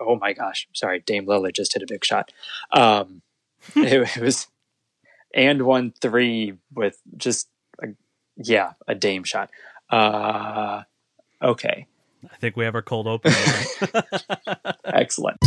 [0.00, 2.32] oh my gosh, sorry, Dame Lillard just hit a big shot.
[2.72, 3.22] Um,
[3.76, 4.46] it, it, was
[5.34, 7.48] and one three with just
[7.82, 7.88] a,
[8.36, 9.50] yeah a Dame shot.
[9.90, 10.82] Uh,
[11.42, 11.86] okay,
[12.32, 13.32] I think we have our cold open.
[14.84, 15.38] Excellent.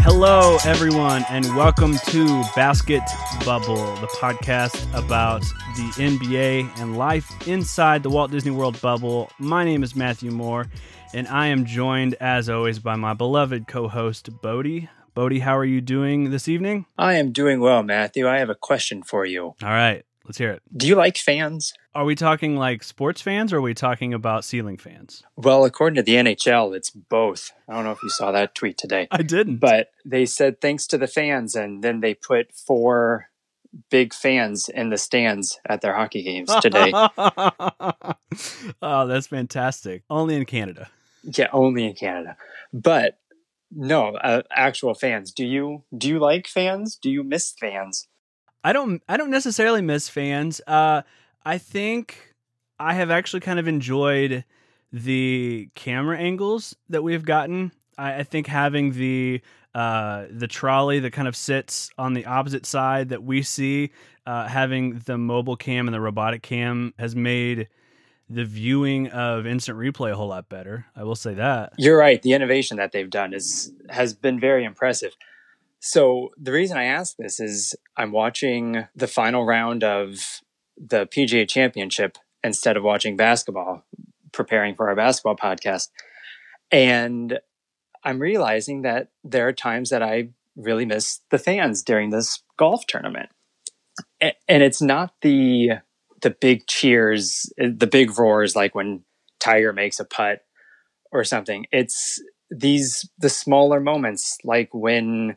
[0.00, 3.02] Hello, everyone, and welcome to Basket
[3.48, 9.30] Bubble, the podcast about the NBA and life inside the Walt Disney World bubble.
[9.38, 10.66] My name is Matthew Moore,
[11.14, 14.90] and I am joined, as always, by my beloved co host, Bodie.
[15.14, 16.84] Bodie, how are you doing this evening?
[16.98, 18.28] I am doing well, Matthew.
[18.28, 19.54] I have a question for you.
[19.62, 20.60] All right, let's hear it.
[20.76, 21.72] Do you like fans?
[21.94, 25.22] Are we talking like sports fans or are we talking about ceiling fans?
[25.36, 27.52] Well, according to the NHL, it's both.
[27.66, 29.08] I don't know if you saw that tweet today.
[29.10, 29.56] I didn't.
[29.56, 33.30] But they said thanks to the fans, and then they put four
[33.90, 36.92] big fans in the stands at their hockey games today.
[38.82, 40.02] oh, that's fantastic.
[40.08, 40.88] Only in Canada.
[41.22, 42.36] Yeah, only in Canada.
[42.72, 43.18] But
[43.70, 45.32] no, uh, actual fans.
[45.32, 46.96] Do you do you like fans?
[46.96, 48.08] Do you miss fans?
[48.64, 50.60] I don't I don't necessarily miss fans.
[50.66, 51.02] Uh
[51.44, 52.34] I think
[52.78, 54.44] I have actually kind of enjoyed
[54.92, 57.72] the camera angles that we've gotten.
[57.96, 59.42] I, I think having the
[59.74, 63.90] uh, the trolley that kind of sits on the opposite side that we see,
[64.26, 67.68] uh, having the mobile cam and the robotic cam has made
[68.30, 70.86] the viewing of instant replay a whole lot better.
[70.94, 71.72] I will say that.
[71.78, 72.20] You're right.
[72.20, 75.16] The innovation that they've done is has been very impressive.
[75.80, 80.42] So the reason I ask this is I'm watching the final round of
[80.76, 83.84] the PGA Championship instead of watching basketball,
[84.32, 85.88] preparing for our basketball podcast.
[86.70, 87.38] And
[88.04, 92.86] I'm realizing that there are times that I really miss the fans during this golf
[92.86, 93.30] tournament.
[94.20, 95.70] And it's not the
[96.20, 99.04] the big cheers, uh, the big roars like when
[99.38, 100.40] Tiger makes a putt
[101.12, 101.66] or something.
[101.70, 105.36] It's these the smaller moments like when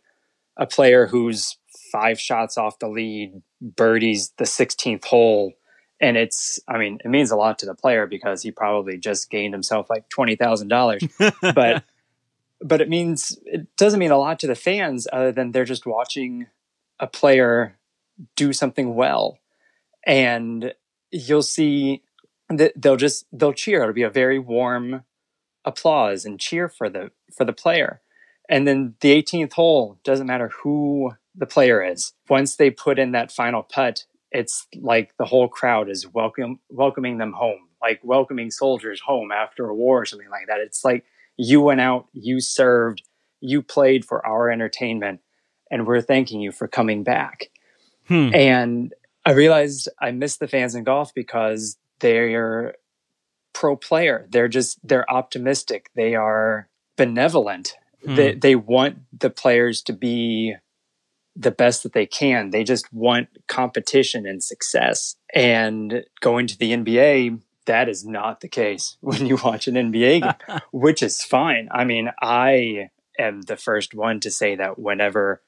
[0.58, 1.58] a player who's
[1.92, 5.54] five shots off the lead, birdies the 16th hole.
[6.00, 9.30] And it's, I mean, it means a lot to the player because he probably just
[9.30, 11.34] gained himself like $20,000.
[11.56, 11.84] but,
[12.62, 15.86] but it means, it doesn't mean a lot to the fans other than they're just
[15.86, 16.48] watching
[17.00, 17.78] a player
[18.36, 19.40] do something well.
[20.06, 20.74] And
[21.12, 22.04] you'll see
[22.50, 23.82] that they'll just, they'll cheer.
[23.82, 25.04] It'll be a very warm
[25.66, 28.02] applause and cheer for the, for the player.
[28.50, 32.14] And then the 18th hole doesn't matter who the player is.
[32.30, 37.18] Once they put in that final putt, it's like the whole crowd is welcome welcoming
[37.18, 40.60] them home, like welcoming soldiers home after a war or something like that.
[40.60, 41.06] It's like
[41.44, 43.02] you went out, you served,
[43.40, 45.22] you played for our entertainment,
[45.72, 47.50] and we're thanking you for coming back.
[48.08, 48.30] Hmm.
[48.36, 48.94] And
[49.26, 52.76] I realized I miss the fans in golf because they're
[53.54, 54.28] pro player.
[54.30, 55.90] They're just they're optimistic.
[55.96, 57.74] They are benevolent.
[58.06, 58.16] Hmm.
[58.16, 60.56] They they want the players to be
[61.36, 62.52] the best that they can.
[62.52, 65.16] They just want competition and success.
[65.34, 67.42] And going to the NBA,
[67.72, 71.70] that is not the case when you watch an NBA game, which is fine.
[71.72, 75.42] I mean, I am the first one to say that whenever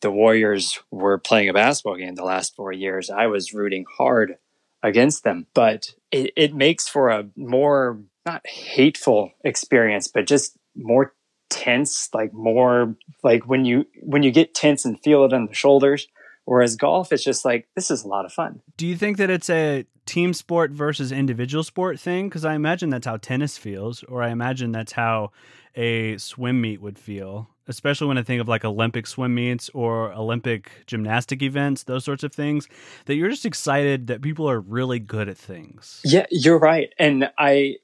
[0.00, 4.36] the Warriors were playing a basketball game the last four years, I was rooting hard
[4.82, 5.46] against them.
[5.54, 11.14] But it, it makes for a more, not hateful experience, but just more
[11.50, 15.54] tense, like more like when you when you get tense and feel it on the
[15.54, 16.08] shoulders.
[16.48, 18.62] Whereas golf, it's just like this is a lot of fun.
[18.78, 22.30] Do you think that it's a team sport versus individual sport thing?
[22.30, 25.32] Because I imagine that's how tennis feels, or I imagine that's how
[25.76, 30.10] a swim meet would feel especially when I think of like Olympic swim meets or
[30.14, 32.66] Olympic gymnastic events, those sorts of things,
[33.04, 36.00] that you're just excited that people are really good at things.
[36.02, 36.92] Yeah, you're right.
[36.98, 37.76] And I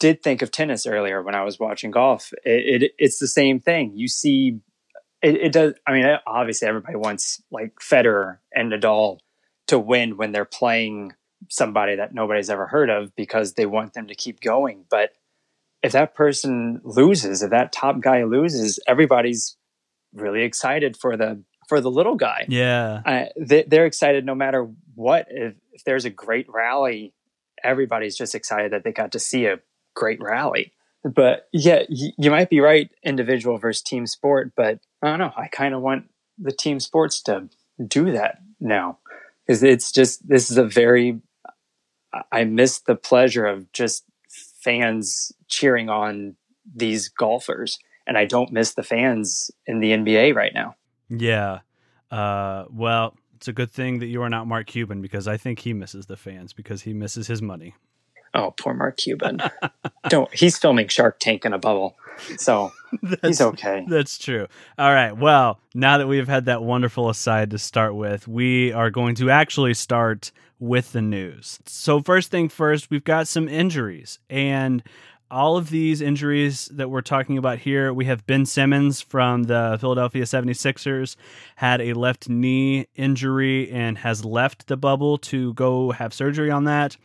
[0.00, 2.32] did think of tennis earlier when I was watching golf.
[2.44, 3.92] It, it it's the same thing.
[3.94, 4.58] You see,
[5.22, 5.74] it, it does.
[5.86, 9.18] I mean, obviously, everybody wants like Federer and Nadal
[9.68, 11.12] to win when they're playing
[11.48, 14.84] somebody that nobody's ever heard of because they want them to keep going.
[14.90, 15.12] But
[15.82, 19.56] if that person loses, if that top guy loses, everybody's
[20.12, 22.46] really excited for the for the little guy.
[22.48, 25.26] Yeah, uh, they, are excited no matter what.
[25.30, 27.12] If, if there's a great rally,
[27.62, 29.60] everybody's just excited that they got to see a
[29.94, 30.72] great rally.
[31.04, 34.52] But yeah, y- you might be right, individual versus team sport.
[34.56, 35.32] But I don't know.
[35.36, 36.06] I kind of want
[36.38, 37.48] the team sports to
[37.84, 38.98] do that now
[39.46, 41.20] because it's just this is a very.
[42.32, 44.04] I miss the pleasure of just
[44.62, 46.36] fans cheering on
[46.74, 47.78] these golfers
[48.08, 50.74] and I don't miss the fans in the NBA right now.
[51.10, 51.60] Yeah.
[52.10, 55.60] Uh, well, it's a good thing that you are not Mark Cuban because I think
[55.60, 57.74] he misses the fans because he misses his money.
[58.34, 59.40] Oh, poor Mark Cuban.
[60.08, 60.32] Don't.
[60.34, 61.96] He's filming Shark Tank in a bubble,
[62.36, 62.72] so
[63.22, 63.84] he's okay.
[63.88, 64.46] That's true.
[64.78, 65.16] All right.
[65.16, 69.14] Well, now that we have had that wonderful aside to start with, we are going
[69.16, 71.60] to actually start with the news.
[71.66, 74.82] So first thing first, we've got some injuries, and
[75.30, 79.76] all of these injuries that we're talking about here, we have Ben Simmons from the
[79.80, 81.16] Philadelphia 76ers
[81.56, 86.64] had a left knee injury and has left the bubble to go have surgery on
[86.64, 86.96] that.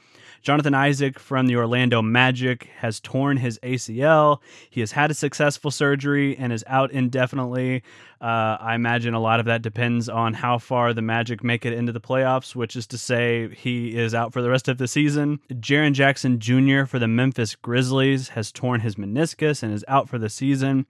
[0.43, 4.41] Jonathan Isaac from the Orlando Magic has torn his ACL.
[4.69, 7.81] He has had a successful surgery and is out indefinitely.
[8.23, 11.73] Uh, I imagine a lot of that depends on how far the Magic make it
[11.73, 14.87] into the playoffs, which is to say he is out for the rest of the
[14.87, 15.41] season.
[15.51, 16.85] Jaren Jackson Jr.
[16.85, 20.85] for the Memphis Grizzlies has torn his meniscus and is out for the season.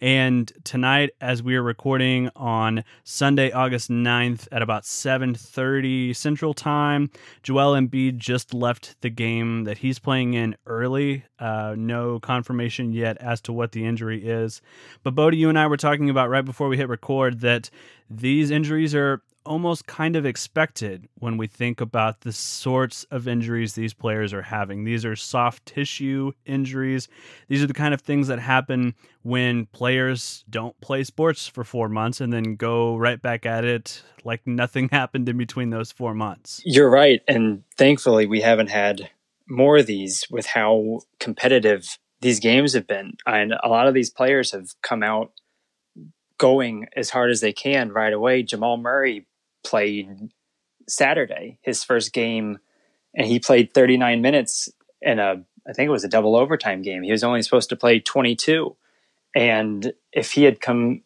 [0.00, 7.10] And tonight, as we are recording on Sunday, August 9th at about 7:30 Central Time,
[7.42, 11.24] Joel Embiid just left the game that he's playing in early.
[11.38, 14.62] Uh, no confirmation yet as to what the injury is.
[15.02, 17.70] But Bodie, you and I were talking about right before we hit record that
[18.08, 23.74] these injuries are almost kind of expected when we think about the sorts of injuries
[23.74, 24.84] these players are having.
[24.84, 27.08] These are soft tissue injuries.
[27.48, 31.88] These are the kind of things that happen when players don't play sports for four
[31.88, 36.14] months and then go right back at it like nothing happened in between those four
[36.14, 36.60] months.
[36.64, 37.22] You're right.
[37.26, 39.10] And thankfully, we haven't had
[39.48, 43.14] more of these with how competitive these games have been.
[43.26, 45.32] And a lot of these players have come out
[46.38, 48.42] going as hard as they can right away.
[48.42, 49.26] Jamal Murray
[49.64, 50.30] played
[50.88, 52.58] Saturday, his first game,
[53.14, 54.68] and he played 39 minutes
[55.02, 57.02] in a, I think it was a double overtime game.
[57.02, 58.74] He was only supposed to play 22.
[59.36, 61.02] And if he had come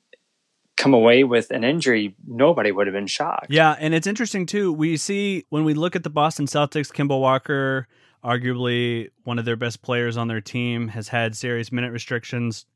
[0.76, 3.46] come away with an injury, nobody would have been shocked.
[3.50, 4.72] Yeah, and it's interesting too.
[4.72, 7.86] We see when we look at the Boston Celtics, Kemba Walker,
[8.24, 12.66] arguably one of their best players on their team, has had serious minute restrictions.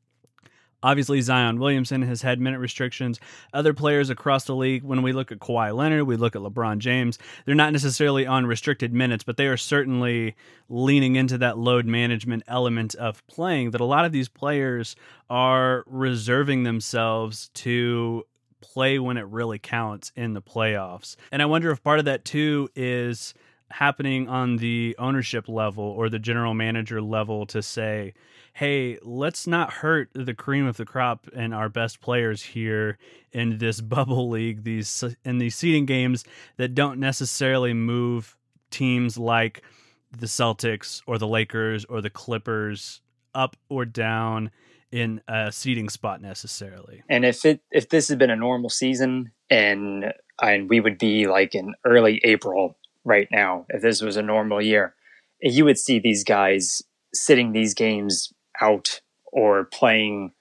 [0.83, 3.19] Obviously, Zion Williamson has had minute restrictions.
[3.53, 6.77] Other players across the league, when we look at Kawhi Leonard, we look at LeBron
[6.77, 10.35] James, they're not necessarily on restricted minutes, but they are certainly
[10.69, 14.95] leaning into that load management element of playing that a lot of these players
[15.29, 18.23] are reserving themselves to
[18.61, 21.15] play when it really counts in the playoffs.
[21.31, 23.33] And I wonder if part of that too is
[23.69, 28.13] happening on the ownership level or the general manager level to say,
[28.53, 32.97] hey, let's not hurt the cream of the crop and our best players here
[33.31, 36.23] in this bubble league, these in these seeding games
[36.57, 38.35] that don't necessarily move
[38.71, 39.63] teams like
[40.11, 43.01] the Celtics or the Lakers or the Clippers
[43.35, 44.51] up or down
[44.91, 47.03] in a seeding spot necessarily.
[47.09, 51.27] And if it if this had been a normal season and and we would be
[51.27, 54.93] like in early April right now, if this was a normal year,
[55.41, 56.81] you would see these guys
[57.13, 59.01] sitting these games out
[59.31, 60.33] or playing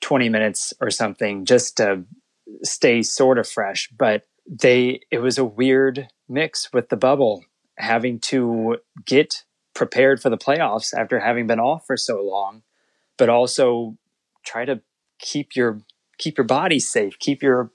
[0.00, 2.04] 20 minutes or something just to
[2.62, 3.88] stay sort of fresh.
[3.96, 7.44] But they, it was a weird mix with the bubble
[7.76, 9.42] having to get
[9.74, 12.62] prepared for the playoffs after having been off for so long,
[13.18, 13.98] but also
[14.44, 14.80] try to
[15.18, 15.82] keep your
[16.18, 17.70] keep your body safe, keep your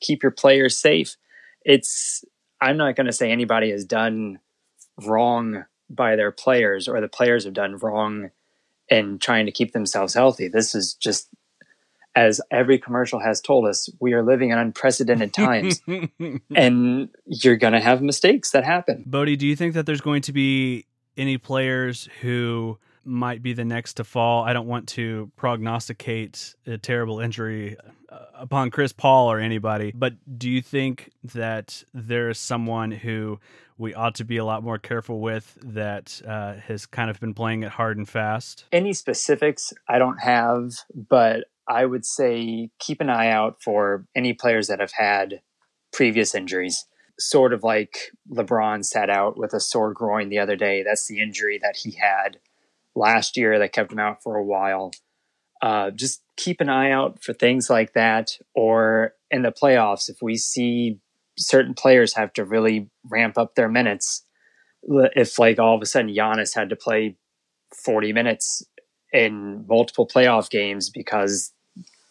[0.00, 1.16] keep your players safe.
[1.64, 2.24] It's
[2.60, 4.38] I'm not going to say anybody has done
[5.04, 8.30] wrong by their players or the players have done wrong
[8.88, 10.48] in trying to keep themselves healthy.
[10.48, 11.28] This is just,
[12.14, 15.80] as every commercial has told us, we are living in unprecedented times,
[16.54, 19.04] and you're going to have mistakes that happen.
[19.06, 20.86] Bodie, do you think that there's going to be
[21.16, 24.44] any players who might be the next to fall?
[24.44, 27.76] I don't want to prognosticate a terrible injury
[28.08, 33.38] uh, upon Chris Paul or anybody, but do you think that there is someone who
[33.78, 37.32] we ought to be a lot more careful with that uh, has kind of been
[37.32, 38.66] playing it hard and fast?
[38.72, 44.34] Any specifics I don't have, but I would say keep an eye out for any
[44.34, 45.40] players that have had
[45.92, 46.86] previous injuries.
[47.18, 50.82] Sort of like LeBron sat out with a sore groin the other day.
[50.82, 52.38] That's the injury that he had
[53.00, 54.92] last year that kept him out for a while.
[55.62, 58.38] Uh, just keep an eye out for things like that.
[58.54, 61.00] Or in the playoffs, if we see
[61.40, 64.24] certain players have to really ramp up their minutes.
[64.82, 67.16] If like all of a sudden Giannis had to play
[67.84, 68.62] 40 minutes
[69.12, 71.52] in multiple playoff games because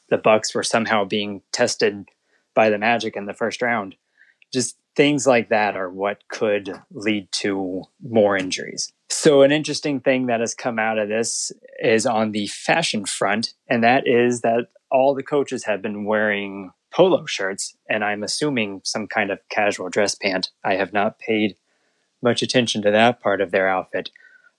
[0.10, 2.10] the Bucks were somehow being tested
[2.55, 3.96] by the Magic in the first round.
[4.51, 8.91] Just things like that are what could lead to more injuries.
[9.12, 13.54] So, an interesting thing that has come out of this is on the fashion front,
[13.68, 18.82] and that is that all the coaches have been wearing polo shirts, and I'm assuming
[18.84, 20.51] some kind of casual dress pant.
[20.63, 21.56] I have not paid
[22.22, 24.12] much attention to that part of their outfit.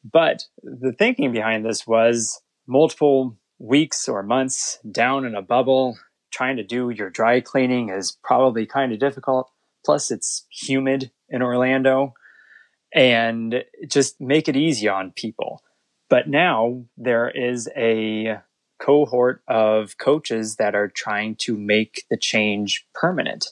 [0.04, 5.96] But the thinking behind this was multiple weeks or months down in a bubble,
[6.32, 9.48] trying to do your dry cleaning is probably kind of difficult.
[9.84, 12.14] Plus, it's humid in Orlando
[12.92, 15.62] and just make it easy on people.
[16.08, 18.38] But now there is a
[18.80, 23.46] cohort of coaches that are trying to make the change permanent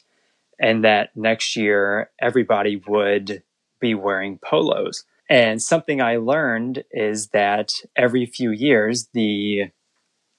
[0.58, 3.42] and that next year everybody would
[3.80, 5.04] be wearing polos.
[5.30, 9.64] And something I learned is that every few years, the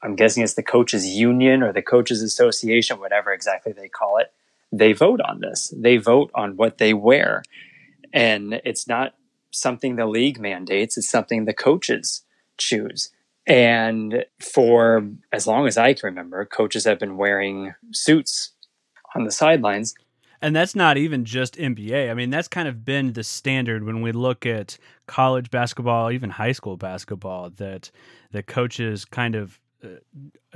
[0.01, 4.31] I'm guessing it's the coaches union or the coaches association, whatever exactly they call it,
[4.71, 5.73] they vote on this.
[5.75, 7.43] They vote on what they wear.
[8.13, 9.15] And it's not
[9.51, 12.23] something the league mandates, it's something the coaches
[12.57, 13.11] choose.
[13.47, 18.51] And for as long as I can remember, coaches have been wearing suits
[19.15, 19.95] on the sidelines.
[20.41, 22.09] And that's not even just NBA.
[22.09, 26.29] I mean, that's kind of been the standard when we look at college basketball, even
[26.29, 27.91] high school basketball, that
[28.31, 29.87] the coaches kind of Uh,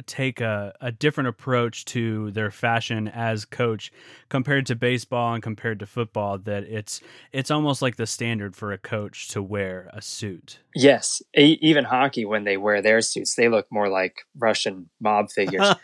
[0.06, 3.90] take a, a different approach to their fashion as coach
[4.28, 7.00] compared to baseball and compared to football that it's
[7.32, 10.60] it's almost like the standard for a coach to wear a suit.
[10.76, 11.22] Yes.
[11.38, 15.74] A- even hockey when they wear their suits they look more like russian mob figures.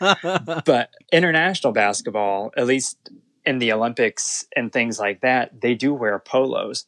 [0.66, 3.10] But international basketball at least
[3.46, 6.84] in the olympics and things like that they do wear polos.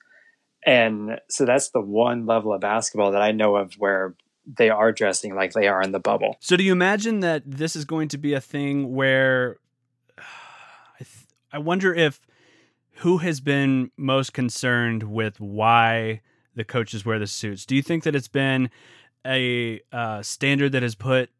[0.66, 4.14] And so that's the one level of basketball that i know of where
[4.46, 6.36] they are dressing like they are in the bubble.
[6.40, 9.58] So do you imagine that this is going to be a thing where
[10.18, 12.20] I, th- I wonder if
[12.96, 16.20] who has been most concerned with why
[16.54, 17.64] the coaches wear the suits?
[17.66, 18.70] Do you think that it's been
[19.26, 21.30] a uh, standard that has put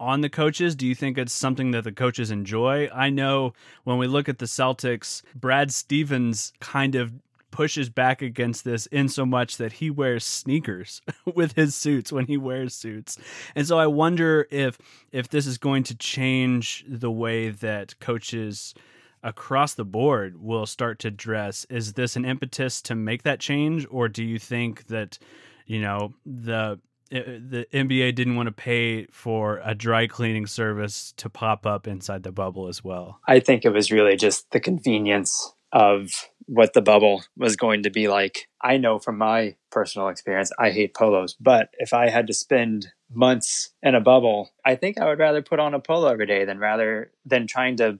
[0.00, 0.74] on the coaches?
[0.74, 2.88] Do you think it's something that the coaches enjoy?
[2.92, 3.54] I know
[3.84, 7.12] when we look at the Celtics, Brad Stevens kind of
[7.52, 11.00] pushes back against this in so much that he wears sneakers
[11.34, 13.18] with his suits when he wears suits.
[13.54, 14.78] And so I wonder if
[15.12, 18.74] if this is going to change the way that coaches
[19.22, 21.64] across the board will start to dress.
[21.70, 25.18] Is this an impetus to make that change or do you think that
[25.66, 26.80] you know the
[27.12, 31.66] eh, eh, the NBA didn't want to pay for a dry cleaning service to pop
[31.66, 33.20] up inside the bubble as well.
[33.28, 36.10] I think it was really just the convenience of
[36.46, 38.48] what the bubble was going to be like.
[38.60, 42.88] I know from my personal experience, I hate polos, but if I had to spend
[43.12, 46.44] months in a bubble, I think I would rather put on a polo every day
[46.44, 47.98] than rather than trying to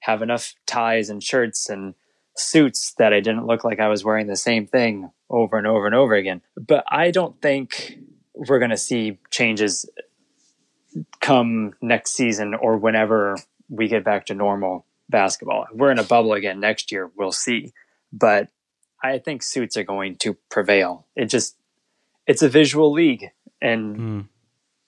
[0.00, 1.94] have enough ties and shirts and
[2.36, 5.86] suits that I didn't look like I was wearing the same thing over and over
[5.86, 6.42] and over again.
[6.56, 7.98] But I don't think
[8.34, 9.88] we're going to see changes
[11.20, 13.36] come next season or whenever
[13.68, 15.66] we get back to normal basketball.
[15.72, 17.10] We're in a bubble again next year.
[17.16, 17.72] We'll see.
[18.12, 18.48] But
[19.02, 21.06] I think suits are going to prevail.
[21.14, 21.56] It just,
[22.26, 24.28] it's a visual league and mm.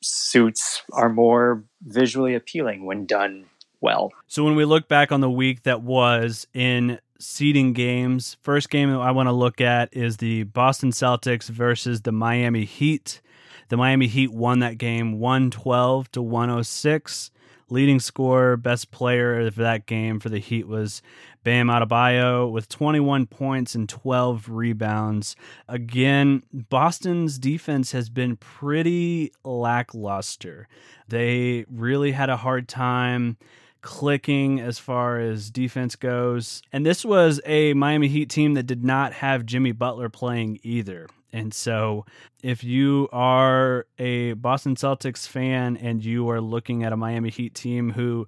[0.02, 3.46] suits are more visually appealing when done
[3.80, 4.12] well.
[4.26, 8.90] So when we look back on the week that was in seeding games, first game
[8.90, 13.20] I want to look at is the Boston Celtics versus the Miami Heat.
[13.68, 17.30] The Miami Heat won that game 112 to 106.
[17.70, 21.02] Leading scorer, best player of that game for the Heat was
[21.44, 25.36] Bam Adebayo with 21 points and 12 rebounds.
[25.68, 30.66] Again, Boston's defense has been pretty lackluster.
[31.08, 33.36] They really had a hard time
[33.80, 36.62] clicking as far as defense goes.
[36.72, 41.06] And this was a Miami Heat team that did not have Jimmy Butler playing either.
[41.32, 42.06] And so,
[42.42, 47.54] if you are a Boston Celtics fan and you are looking at a Miami Heat
[47.54, 48.26] team who,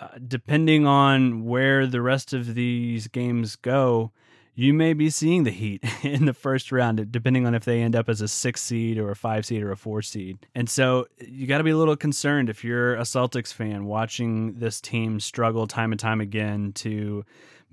[0.00, 4.10] uh, depending on where the rest of these games go,
[4.56, 7.96] you may be seeing the Heat in the first round, depending on if they end
[7.96, 10.38] up as a six seed or a five seed or a four seed.
[10.54, 14.54] And so you got to be a little concerned if you're a Celtics fan watching
[14.54, 17.24] this team struggle time and time again to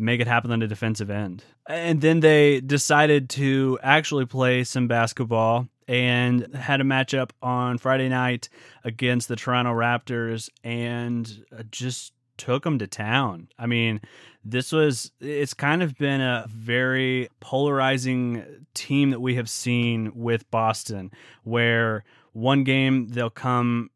[0.01, 1.43] make it happen on the defensive end.
[1.67, 8.09] And then they decided to actually play some basketball and had a matchup on Friday
[8.09, 8.49] night
[8.83, 13.49] against the Toronto Raptors and uh, just took them to town.
[13.59, 14.01] I mean,
[14.43, 20.49] this was it's kind of been a very polarizing team that we have seen with
[20.49, 21.11] Boston
[21.43, 22.03] where
[22.33, 23.89] one game they'll come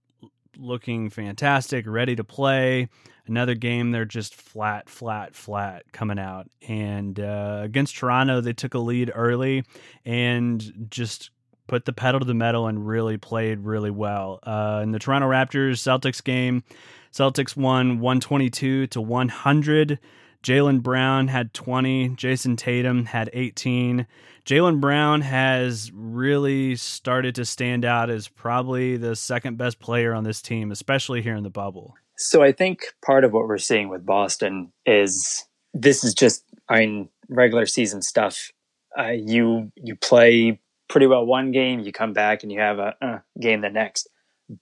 [0.57, 2.89] looking fantastic, ready to play,
[3.27, 6.47] Another game, they're just flat, flat, flat coming out.
[6.67, 9.63] And uh, against Toronto, they took a lead early
[10.05, 11.31] and just
[11.67, 14.39] put the pedal to the metal and really played really well.
[14.43, 16.63] Uh, in the Toronto Raptors Celtics game,
[17.11, 19.99] Celtics won 122 to 100.
[20.43, 22.09] Jaylen Brown had 20.
[22.09, 24.05] Jayson Tatum had 18.
[24.45, 30.23] Jaylen Brown has really started to stand out as probably the second best player on
[30.23, 31.95] this team, especially here in the bubble.
[32.17, 36.79] So I think part of what we're seeing with Boston is this is just I
[36.79, 38.51] mean regular season stuff.
[38.97, 42.95] Uh, you you play pretty well one game, you come back and you have a
[43.01, 44.07] uh, game the next.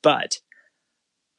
[0.02, 0.40] But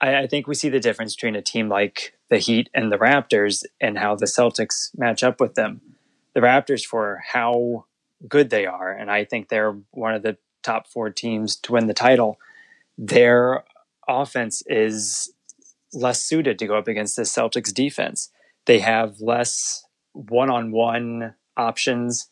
[0.01, 2.99] I, I think we see the difference between a team like the Heat and the
[2.99, 5.81] Raptors and how the Celtics match up with them.
[6.35, 7.87] The Raptors for how
[8.29, 11.87] good they are, and I think they're one of the top four teams to win
[11.87, 12.39] the title.
[12.97, 13.65] Their
[14.09, 15.33] offense is
[15.95, 18.31] less suited to go up against the Celtics defense.
[18.67, 22.29] They have less one on one options.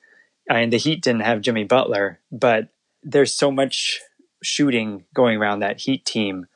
[0.49, 2.69] And the Heat didn't have Jimmy Butler, but
[3.03, 4.01] there's so much
[4.43, 6.47] shooting going around that Heat team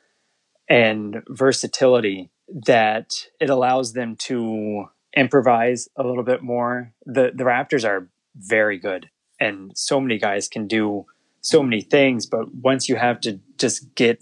[0.69, 2.29] and versatility
[2.65, 4.85] that it allows them to
[5.15, 6.93] improvise a little bit more.
[7.05, 9.09] The the Raptors are very good
[9.39, 11.05] and so many guys can do
[11.41, 14.21] so many things, but once you have to just get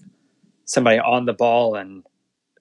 [0.65, 2.03] somebody on the ball and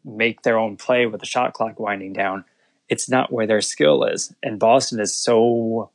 [0.04, 2.44] make their own play with the shot clock winding down,
[2.88, 4.34] it's not where their skill is.
[4.42, 5.90] And Boston is so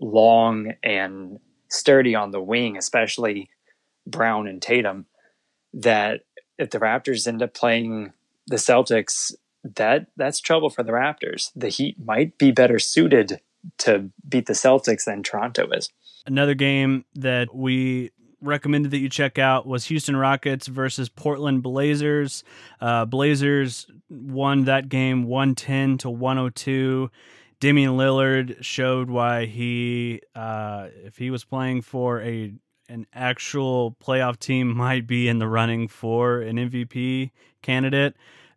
[0.00, 3.50] long and sturdy on the wing, especially
[4.06, 5.06] Brown and Tatum,
[5.72, 6.22] that
[6.58, 8.12] if the Raptors end up playing
[8.46, 9.32] the Celtics,
[9.76, 11.50] that that's trouble for the Raptors.
[11.56, 13.40] The Heat might be better suited
[13.78, 15.90] to beat the Celtics than Toronto is.
[16.26, 18.10] Another game that we
[18.44, 22.44] recommended that you check out was Houston Rockets versus Portland Blazers.
[22.80, 27.10] Uh, Blazers won that game 110 to 102.
[27.60, 32.52] Damian Lillard showed why he, uh, if he was playing for a
[32.90, 37.30] an actual playoff team, might be in the running for an MVP
[37.62, 38.14] candidate.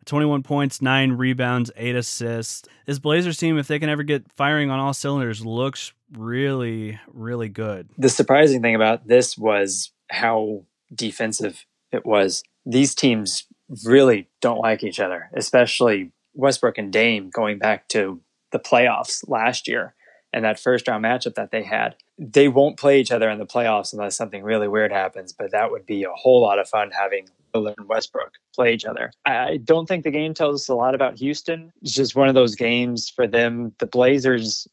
[0.08, 2.68] 21 points, nine rebounds, eight assists.
[2.86, 7.48] This Blazers team, if they can ever get firing on all cylinders, looks really, really
[7.48, 7.88] good.
[7.98, 12.42] The surprising thing about this was how defensive it was.
[12.66, 13.46] These teams
[13.84, 19.68] really don't like each other, especially Westbrook and Dame going back to the playoffs last
[19.68, 19.94] year
[20.32, 21.96] and that first round matchup that they had.
[22.18, 25.70] They won't play each other in the playoffs unless something really weird happens, but that
[25.70, 29.12] would be a whole lot of fun having and Westbrook play each other.
[29.24, 31.72] I don't think the game tells us a lot about Houston.
[31.82, 33.72] It's just one of those games for them.
[33.78, 34.66] The Blazers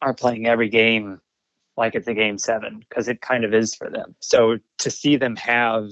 [0.00, 1.20] are playing every game
[1.76, 4.14] like it's a game seven because it kind of is for them.
[4.20, 5.90] So to see them have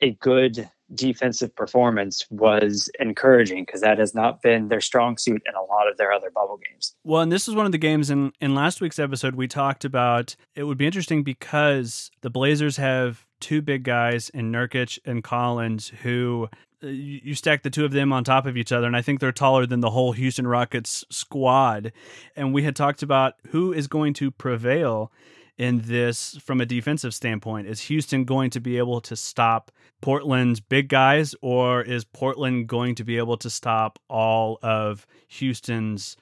[0.00, 5.54] a good defensive performance was encouraging because that has not been their strong suit in
[5.54, 6.94] a lot of their other bubble games.
[7.04, 9.84] Well, and this is one of the games in in last week's episode we talked
[9.84, 15.22] about it would be interesting because the Blazers have two big guys in Nurkic and
[15.22, 16.48] Collins who
[16.82, 19.20] uh, you stack the two of them on top of each other, and I think
[19.20, 21.92] they're taller than the whole Houston Rockets squad.
[22.34, 25.12] And we had talked about who is going to prevail
[25.58, 27.68] in this from a defensive standpoint.
[27.68, 32.94] Is Houston going to be able to stop Portland's big guys, or is Portland going
[32.96, 36.16] to be able to stop all of Houston's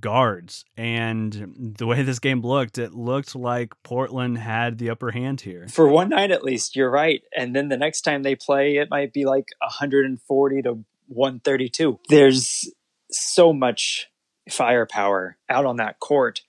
[0.00, 0.64] guards.
[0.76, 5.66] And the way this game looked, it looked like Portland had the upper hand here.
[5.68, 7.22] For one night at least, you're right.
[7.36, 12.00] And then the next time they play, it might be like 140 to 132.
[12.08, 12.70] There's
[13.10, 14.10] so much
[14.50, 16.42] firepower out on that court.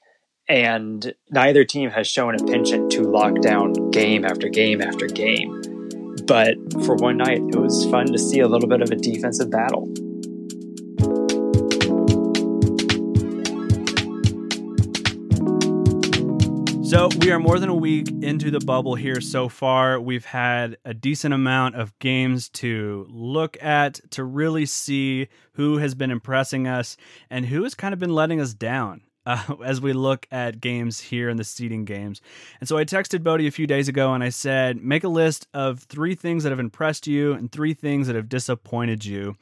[0.48, 5.62] And neither team has shown a penchant to lock down game after game after game.
[6.28, 6.56] But
[6.86, 9.92] for one night, it was fun to see a little bit of a defensive battle.
[16.96, 20.00] So, we are more than a week into the bubble here so far.
[20.00, 25.94] We've had a decent amount of games to look at to really see who has
[25.94, 26.96] been impressing us
[27.30, 29.02] and who has kind of been letting us down.
[29.28, 32.22] Uh, as we look at games here in the seeding games.
[32.60, 35.48] And so I texted Bodie a few days ago and I said, make a list
[35.52, 39.36] of three things that have impressed you and three things that have disappointed you.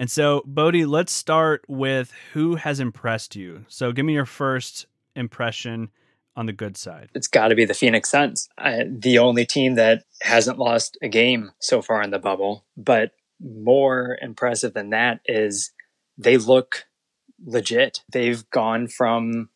[0.00, 3.66] And so, Bodie, let's start with who has impressed you.
[3.68, 5.90] So give me your first impression
[6.40, 7.10] on the good side?
[7.14, 11.08] It's got to be the Phoenix Suns, uh, the only team that hasn't lost a
[11.08, 12.64] game so far in the bubble.
[12.78, 15.72] But more impressive than that is
[16.16, 16.86] they look
[17.44, 18.02] legit.
[18.10, 19.50] They've gone from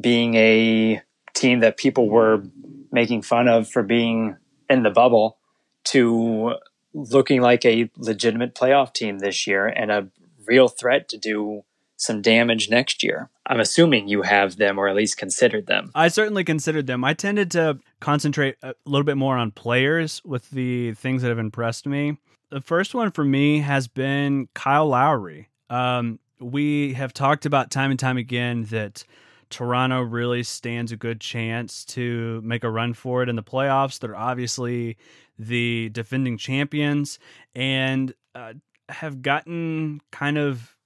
[0.00, 1.02] being a
[1.34, 2.44] team that people were
[2.92, 4.36] making fun of for being
[4.68, 5.38] in the bubble
[5.86, 6.54] to
[6.94, 10.08] looking like a legitimate playoff team this year and a
[10.46, 11.64] real threat to do
[12.00, 13.28] some damage next year.
[13.46, 15.90] I'm assuming you have them or at least considered them.
[15.94, 17.04] I certainly considered them.
[17.04, 21.38] I tended to concentrate a little bit more on players with the things that have
[21.38, 22.16] impressed me.
[22.50, 25.48] The first one for me has been Kyle Lowry.
[25.68, 29.04] Um, we have talked about time and time again that
[29.50, 33.98] Toronto really stands a good chance to make a run for it in the playoffs.
[33.98, 34.96] They're obviously
[35.38, 37.18] the defending champions
[37.54, 38.54] and uh,
[38.88, 40.76] have gotten kind of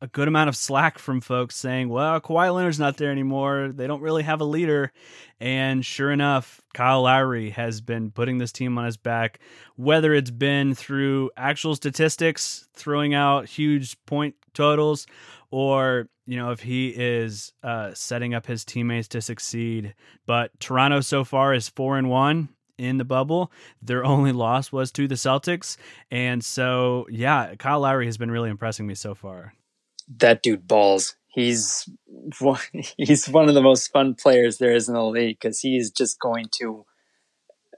[0.00, 3.72] a good amount of slack from folks saying, well, Kawhi Leonard's not there anymore.
[3.74, 4.92] They don't really have a leader.
[5.40, 9.40] And sure enough, Kyle Lowry has been putting this team on his back,
[9.76, 15.06] whether it's been through actual statistics, throwing out huge point totals,
[15.50, 19.94] or, you know, if he is uh, setting up his teammates to succeed.
[20.26, 23.50] But Toronto so far is four and one in the bubble.
[23.82, 25.76] Their only loss was to the Celtics.
[26.12, 29.54] And so, yeah, Kyle Lowry has been really impressing me so far
[30.16, 31.16] that dude balls.
[31.28, 31.88] He's
[32.40, 32.60] one,
[32.96, 35.90] he's one of the most fun players there is in the league because he is
[35.90, 36.84] just going to.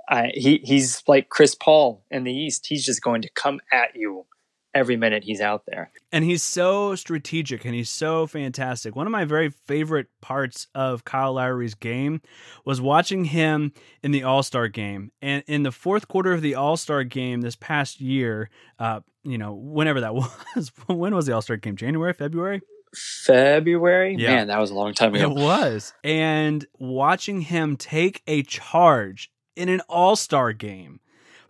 [0.09, 2.67] Uh, he he's like Chris Paul in the East.
[2.67, 4.27] He's just going to come at you
[4.75, 5.91] every minute he's out there.
[6.13, 8.95] And he's so strategic and he's so fantastic.
[8.95, 12.21] One of my very favorite parts of Kyle Lowry's game
[12.65, 15.13] was watching him in the All Star game.
[15.21, 19.39] And in the fourth quarter of the All Star game this past year, uh, you
[19.39, 20.15] know, whenever that
[20.57, 21.77] was, when was the All Star game?
[21.77, 22.61] January, February?
[22.95, 24.17] February?
[24.19, 24.37] Yeah.
[24.37, 25.31] Man, that was a long time ago.
[25.31, 25.93] It was.
[26.03, 31.01] And watching him take a charge in an All Star game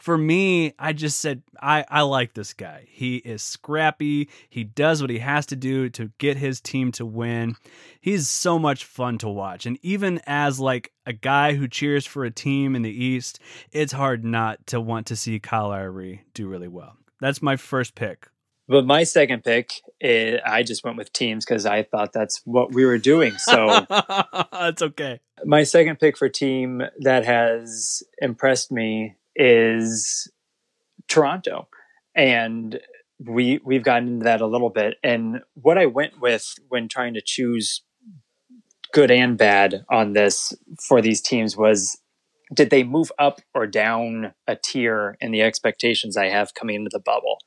[0.00, 2.86] for me, I just said, I, I like this guy.
[2.88, 4.30] He is scrappy.
[4.48, 7.56] He does what he has to do to get his team to win.
[8.00, 9.66] He's so much fun to watch.
[9.66, 13.40] And even as like a guy who cheers for a team in the East,
[13.72, 16.96] it's hard not to want to see Kyle Lowry do really well.
[17.20, 18.26] That's my first pick.
[18.68, 22.72] But my second pick, eh, I just went with teams because I thought that's what
[22.72, 23.32] we were doing.
[23.32, 23.84] So
[24.52, 25.20] that's okay.
[25.44, 30.30] My second pick for team that has impressed me is
[31.08, 31.68] Toronto.
[32.14, 32.80] And
[33.18, 34.94] we we've gotten into that a little bit.
[35.02, 37.82] And what I went with when trying to choose
[38.92, 40.52] good and bad on this
[40.88, 41.98] for these teams was
[42.52, 46.90] did they move up or down a tier in the expectations I have coming into
[46.92, 47.38] the bubble?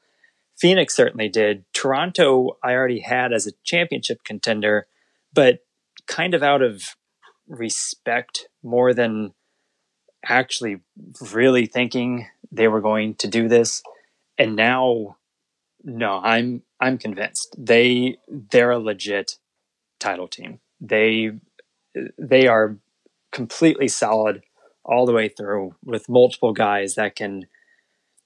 [0.58, 1.66] Phoenix certainly did.
[1.74, 4.88] Toronto, I already had as a championship contender,
[5.34, 5.60] but
[6.08, 6.96] kind of out of
[7.48, 9.34] respect more than
[10.24, 10.82] actually
[11.32, 13.82] really thinking they were going to do this.
[14.38, 15.18] And now
[15.84, 17.56] no i'm i'm convinced.
[17.58, 19.38] They they're a legit
[20.00, 20.60] title team.
[20.80, 21.32] They
[22.18, 22.78] they are
[23.32, 24.44] completely solid
[24.86, 27.46] all the way through with multiple guys that can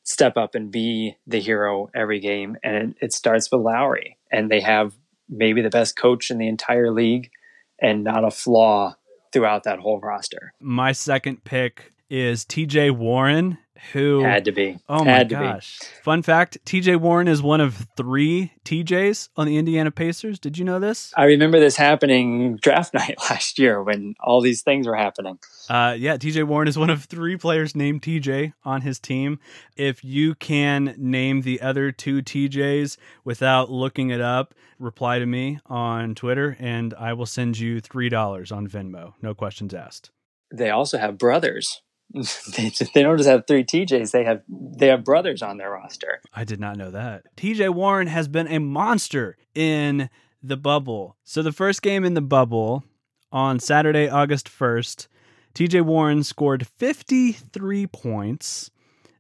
[0.04, 2.58] step up and be the hero every game.
[2.64, 4.18] And it, it starts with lowry.
[4.32, 4.94] And they have
[5.30, 7.30] maybe the best coach in the entire league
[7.82, 8.96] and not a flaw
[9.38, 10.52] throughout that whole roster.
[10.60, 13.60] My second pick is TJ Warren,
[13.94, 14.78] who had to be.
[14.90, 15.80] Oh had my gosh.
[16.04, 20.40] Fun fact TJ Warren is one of three TJs on the Indiana Pacers.
[20.40, 21.14] Did you know this?
[21.16, 25.40] I remember this happening draft night last year when all these things were happening.
[25.70, 29.40] Uh, yeah, TJ Warren is one of three players named TJ on his team.
[29.76, 35.60] If you can name the other two TJs without looking it up, reply to me
[35.66, 39.14] on Twitter and I will send you $3 on Venmo.
[39.22, 40.12] No questions asked.
[40.54, 41.82] They also have brothers.
[42.14, 46.22] they, they don't just have three TJs; they have they have brothers on their roster.
[46.34, 47.36] I did not know that.
[47.36, 50.10] TJ Warren has been a monster in
[50.42, 51.18] the bubble.
[51.24, 52.84] So the first game in the bubble
[53.32, 55.08] on Saturday, August first,
[55.54, 58.72] TJ Warren scored 53 points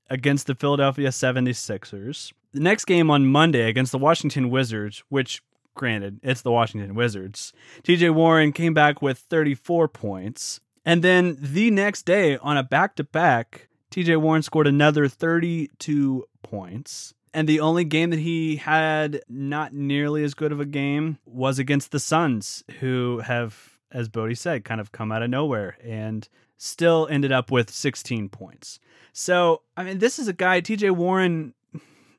[0.09, 2.31] against the Philadelphia 76ers.
[2.53, 5.41] The next game on Monday against the Washington Wizards, which
[5.77, 7.53] granted, it's the Washington Wizards.
[7.83, 10.59] TJ Warren came back with 34 points.
[10.87, 16.23] And then the next day on a back to back, TJ Warren scored another 32
[16.43, 17.13] points.
[17.33, 21.59] And the only game that he had not nearly as good of a game was
[21.59, 26.29] against the Suns, who have, as Bodie said, kind of come out of nowhere and
[26.55, 28.79] still ended up with 16 points.
[29.11, 31.53] So, I mean, this is a guy, TJ Warren,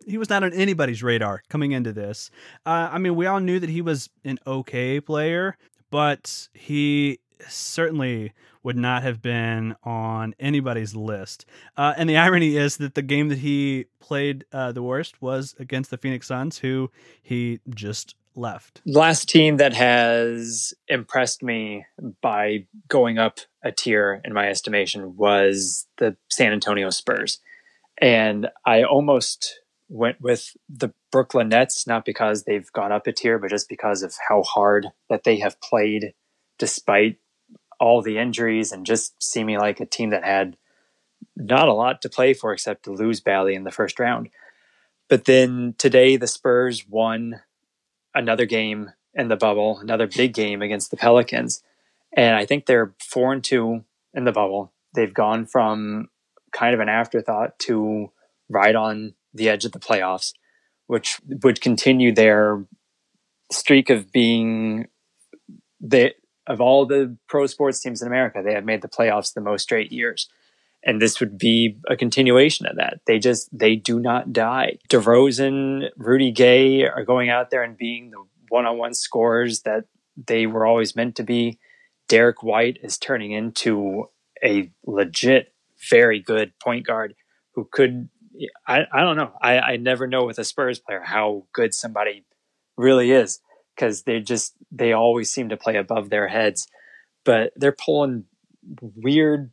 [0.07, 2.31] he was not on anybody's radar coming into this.
[2.66, 5.57] Uh, I mean, we all knew that he was an okay player,
[5.90, 11.46] but he certainly would not have been on anybody's list.
[11.77, 15.55] Uh, and the irony is that the game that he played uh, the worst was
[15.59, 16.90] against the Phoenix Suns, who
[17.22, 18.81] he just left.
[18.87, 21.87] Last team that has impressed me
[22.20, 27.40] by going up a tier, in my estimation, was the San Antonio Spurs.
[28.01, 33.38] And I almost went with the Brooklyn Nets, not because they've gone up a tier,
[33.38, 36.12] but just because of how hard that they have played
[36.59, 37.16] despite
[37.80, 40.56] all the injuries and just seeming like a team that had
[41.36, 44.28] not a lot to play for except to lose badly in the first round.
[45.08, 47.40] But then today, the Spurs won
[48.14, 51.62] another game in the bubble, another big game against the Pelicans.
[52.12, 54.72] And I think they're four and two in the bubble.
[54.94, 56.08] They've gone from
[56.52, 58.10] kind of an afterthought to
[58.48, 60.32] right on the edge of the playoffs,
[60.86, 62.64] which would continue their
[63.52, 64.88] streak of being
[65.80, 66.14] the
[66.48, 69.62] of all the pro sports teams in America, they have made the playoffs the most
[69.62, 70.28] straight years.
[70.82, 73.00] And this would be a continuation of that.
[73.06, 74.78] They just they do not die.
[74.88, 79.84] DeRozan, Rudy Gay are going out there and being the one-on-one scorers that
[80.16, 81.58] they were always meant to be.
[82.08, 84.08] Derrick White is turning into
[84.42, 85.52] a legit,
[85.90, 87.14] very good point guard
[87.54, 88.08] who could.
[88.66, 89.32] I, I don't know.
[89.42, 92.24] I, I never know with a Spurs player how good somebody
[92.76, 93.40] really is
[93.74, 96.68] because they just they always seem to play above their heads.
[97.24, 98.24] But they're pulling
[98.81, 99.50] weird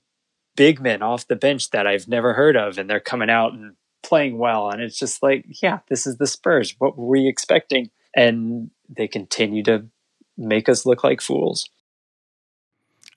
[0.56, 3.76] big men off the bench that I've never heard of, and they're coming out and
[4.04, 4.70] playing well.
[4.70, 6.76] And it's just like, yeah, this is the Spurs.
[6.78, 7.90] What were we expecting?
[8.16, 9.88] And they continue to
[10.38, 11.70] make us look like fools.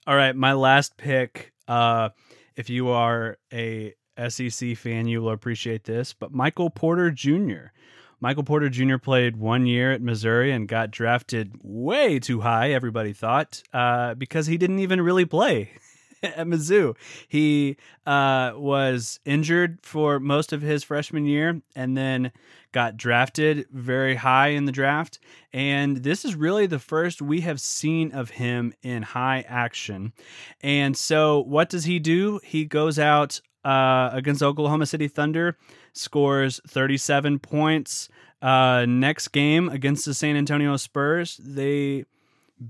[0.07, 1.53] All right, my last pick.
[1.67, 2.09] Uh,
[2.57, 3.95] if you are a
[4.29, 6.15] SEC fan, you will appreciate this.
[6.15, 7.73] But Michael Porter Jr.
[8.21, 8.97] Michael Porter Jr.
[8.97, 14.47] played one year at Missouri and got drafted way too high, everybody thought, uh, because
[14.47, 15.71] he didn't even really play
[16.23, 16.97] at Mizzou.
[17.29, 17.77] He
[18.07, 22.33] uh, was injured for most of his freshman year and then
[22.73, 25.21] got drafted very high in the draft.
[25.53, 30.13] And this is really the first we have seen of him in high action.
[30.61, 32.41] And so, what does he do?
[32.43, 35.57] He goes out uh, against Oklahoma City Thunder,
[35.93, 38.09] scores 37 points.
[38.41, 42.05] Uh, next game against the San Antonio Spurs, they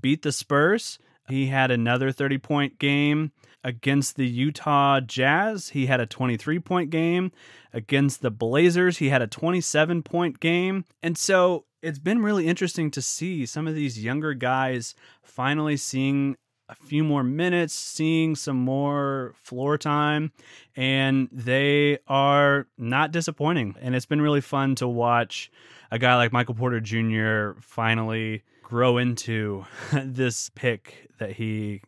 [0.01, 0.97] beat the Spurs.
[1.27, 3.31] He had another 30 point game
[3.63, 5.69] against the Utah Jazz.
[5.69, 7.31] He had a 23 point game.
[7.71, 10.85] Against the Blazers, he had a 27 point game.
[11.03, 16.35] And so it's been really interesting to see some of these younger guys finally seeing
[16.69, 20.31] a few more minutes, seeing some more floor time,
[20.75, 23.75] and they are not disappointing.
[23.81, 25.51] And it's been really fun to watch
[25.91, 27.59] a guy like Michael Porter Jr.
[27.61, 31.81] finally grow into this pick that he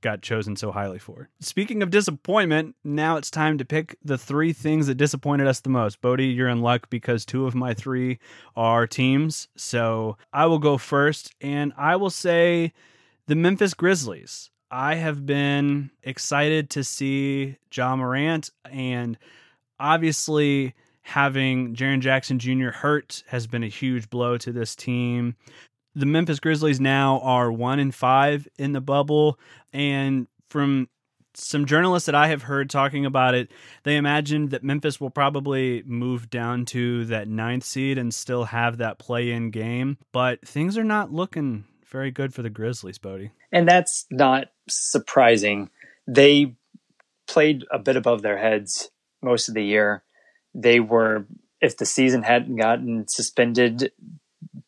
[0.00, 1.28] got chosen so highly for.
[1.40, 5.70] Speaking of disappointment, now it's time to pick the three things that disappointed us the
[5.70, 6.00] most.
[6.00, 8.20] Bodie, you're in luck because two of my three
[8.56, 9.48] are teams.
[9.56, 12.72] So I will go first, and I will say
[13.28, 14.50] the Memphis Grizzlies.
[14.70, 19.18] I have been excited to see Ja Morant, and
[19.78, 22.70] obviously having Jaren Jackson Jr.
[22.70, 25.36] hurt has been a huge blow to this team.
[25.94, 29.38] The Memphis Grizzlies now are one in five in the bubble,
[29.74, 30.88] and from
[31.34, 33.50] some journalists that I have heard talking about it,
[33.82, 38.78] they imagined that Memphis will probably move down to that ninth seed and still have
[38.78, 39.98] that play in game.
[40.12, 43.32] But things are not looking very good for the Grizzlies, Bodie.
[43.52, 45.70] And that's not surprising.
[46.06, 46.54] They
[47.26, 48.90] played a bit above their heads
[49.22, 50.02] most of the year.
[50.54, 51.26] They were,
[51.60, 53.92] if the season hadn't gotten suspended,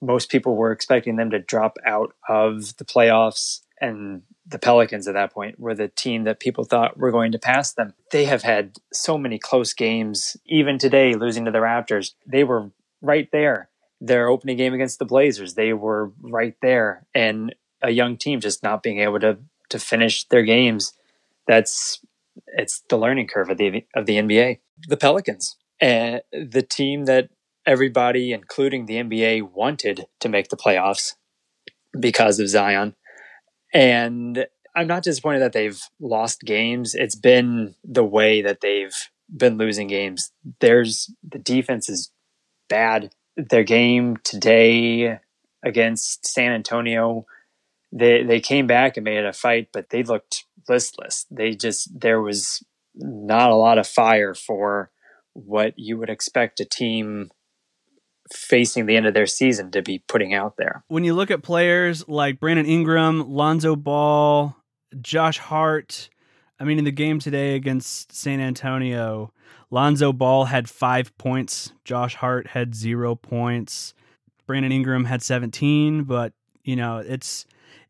[0.01, 3.61] most people were expecting them to drop out of the playoffs.
[3.81, 7.39] And the Pelicans at that point were the team that people thought were going to
[7.39, 7.95] pass them.
[8.13, 12.13] They have had so many close games, even today, losing to the Raptors.
[12.27, 13.70] They were right there
[14.01, 18.63] their opening game against the Blazers, they were right there, and a young team just
[18.63, 19.39] not being able to
[19.71, 20.95] to finish their games.
[21.47, 22.01] That's
[22.47, 24.59] it's the learning curve of the of the NBA.
[24.89, 27.29] The Pelicans, and the team that
[27.67, 31.15] everybody, including the NBA, wanted to make the playoffs
[31.99, 32.95] because of Zion,
[33.75, 36.95] and I'm not disappointed that they've lost games.
[36.95, 38.97] It's been the way that they've
[39.35, 40.33] been losing games.
[40.61, 42.11] There's the defense is
[42.69, 43.11] bad
[43.49, 45.19] their game today
[45.63, 47.27] against San Antonio,
[47.93, 51.27] they they came back and made a fight, but they looked listless.
[51.31, 54.91] They just there was not a lot of fire for
[55.33, 57.31] what you would expect a team
[58.33, 60.85] facing the end of their season to be putting out there.
[60.89, 64.57] When you look at players like Brandon Ingram, Lonzo Ball,
[65.01, 66.11] Josh Hart,
[66.59, 69.33] I mean in the game today against San Antonio,
[69.71, 71.73] Lonzo Ball had five points.
[71.85, 73.95] Josh Hart had zero points.
[74.47, 76.33] Brandon Ingram had 17, but
[76.65, 77.47] you know, it's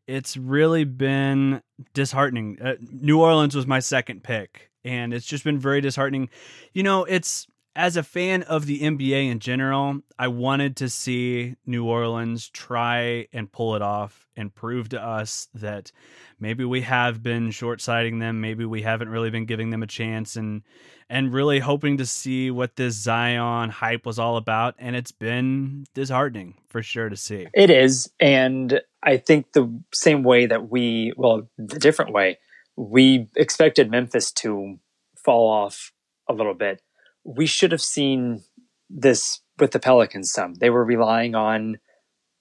[0.07, 1.61] it's really been
[1.93, 2.57] disheartening.
[2.61, 6.29] Uh, New Orleans was my second pick, and it's just been very disheartening.
[6.73, 11.55] You know, it's as a fan of the NBA in general, I wanted to see
[11.65, 15.91] New Orleans try and pull it off and prove to us that
[16.39, 20.35] maybe we have been short-sighting them, maybe we haven't really been giving them a chance
[20.35, 20.63] and
[21.09, 25.85] and really hoping to see what this Zion hype was all about and it's been
[25.93, 27.47] disheartening for sure to see.
[27.53, 32.37] It is and I think the same way that we well the different way
[32.75, 34.79] we expected Memphis to
[35.15, 35.91] fall off
[36.27, 36.81] a little bit.
[37.23, 38.43] We should have seen
[38.89, 40.55] this with the Pelicans some.
[40.55, 41.79] They were relying on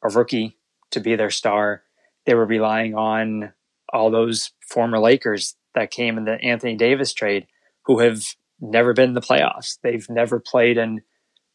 [0.02, 0.56] a rookie
[0.90, 1.82] to be their star.
[2.26, 3.52] They were relying on
[3.92, 7.46] all those former Lakers that came in the Anthony Davis trade
[7.84, 8.24] who have
[8.60, 9.78] never been in the playoffs.
[9.82, 11.02] They've never played in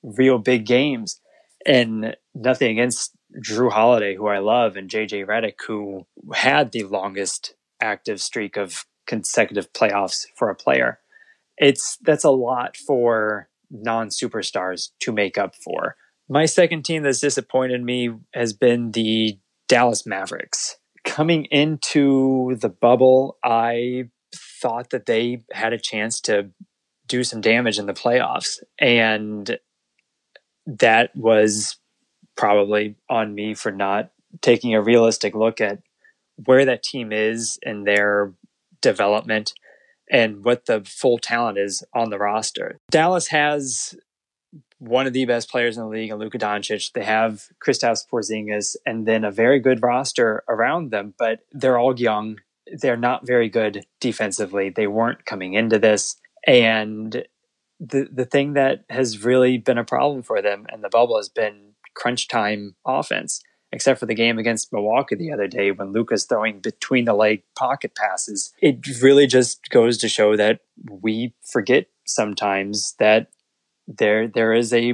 [0.04, 1.20] real big games.
[1.66, 7.56] And nothing against Jrue Holiday, who I love, and JJ Redick, who had the longest
[7.82, 11.00] active streak of consecutive playoffs for a player.
[11.58, 15.96] It's that's a lot for non-superstars to make up for.
[16.28, 20.78] My second team that's disappointed me has been the Dallas Mavericks.
[21.04, 24.10] Coming into the bubble, I
[24.62, 26.50] thought that they had a chance to
[27.08, 28.58] do some damage in the playoffs.
[28.80, 29.60] And
[30.66, 31.78] that was
[32.36, 35.80] probably on me for not taking a realistic look at
[36.44, 38.34] where that team is in their
[38.82, 39.54] development
[40.10, 42.80] and what the full talent is on the roster.
[42.92, 43.96] Dallas has
[44.80, 46.92] one of the best players in the league, Luka Doncic.
[46.94, 51.14] They have Kristaps Porzingis, and then a very good roster around them.
[51.18, 52.40] But they're all young.
[52.68, 54.70] They're not very good defensively.
[54.70, 56.16] They weren't coming into this,
[56.46, 57.26] and
[57.80, 61.30] the the thing that has really been a problem for them in the bubble has
[61.30, 63.42] been crunch time offense
[63.76, 67.44] except for the game against Milwaukee the other day when Luka's throwing between the leg
[67.56, 68.54] pocket passes.
[68.62, 73.28] It really just goes to show that we forget sometimes that
[73.86, 74.94] there there is a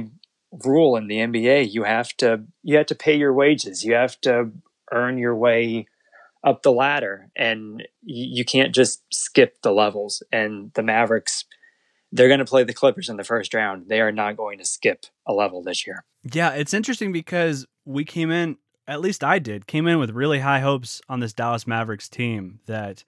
[0.64, 1.72] rule in the NBA.
[1.72, 3.84] You have to you have to pay your wages.
[3.84, 4.50] You have to
[4.90, 5.86] earn your way
[6.44, 11.44] up the ladder and you can't just skip the levels and the Mavericks
[12.10, 13.88] they're going to play the Clippers in the first round.
[13.88, 16.04] They are not going to skip a level this year.
[16.30, 20.40] Yeah, it's interesting because we came in at least I did, came in with really
[20.40, 23.04] high hopes on this Dallas Mavericks team that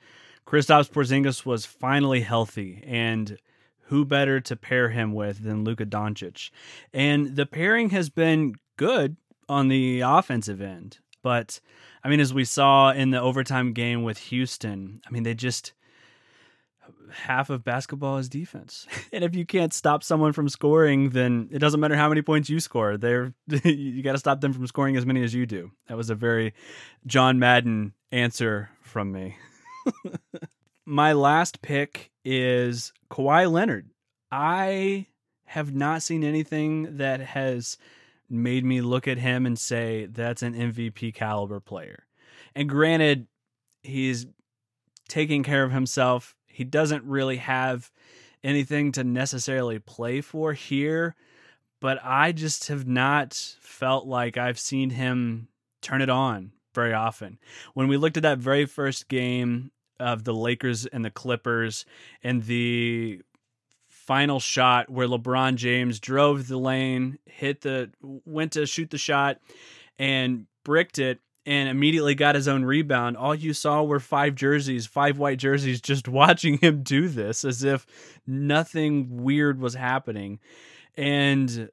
[0.46, 3.38] Kristaps Porzingis was finally healthy and
[3.88, 6.50] who better to pair him with than Luka Doncic.
[6.92, 9.16] And the pairing has been good
[9.48, 10.98] on the offensive end.
[11.22, 11.60] But
[12.02, 15.72] I mean, as we saw in the overtime game with Houston, I mean, they just
[17.10, 18.86] half of basketball is defense.
[19.12, 22.48] and if you can't stop someone from scoring, then it doesn't matter how many points
[22.48, 22.96] you score.
[22.96, 25.70] They're you got to stop them from scoring as many as you do.
[25.88, 26.54] That was a very
[27.06, 29.36] John Madden answer from me.
[30.86, 33.88] My last pick is Kawhi Leonard.
[34.30, 35.06] I
[35.46, 37.78] have not seen anything that has
[38.28, 42.06] made me look at him and say that's an MVP caliber player.
[42.54, 43.26] And granted,
[43.82, 44.26] he's
[45.08, 47.90] taking care of himself he doesn't really have
[48.44, 51.16] anything to necessarily play for here,
[51.80, 55.48] but I just have not felt like I've seen him
[55.82, 57.38] turn it on very often.
[57.74, 61.84] When we looked at that very first game of the Lakers and the Clippers
[62.22, 63.20] and the
[63.88, 69.38] final shot where LeBron James drove the lane, hit the went to shoot the shot
[69.98, 73.16] and bricked it and immediately got his own rebound.
[73.16, 77.62] All you saw were five jerseys, five white jerseys, just watching him do this as
[77.62, 77.86] if
[78.26, 80.38] nothing weird was happening.
[80.96, 81.70] And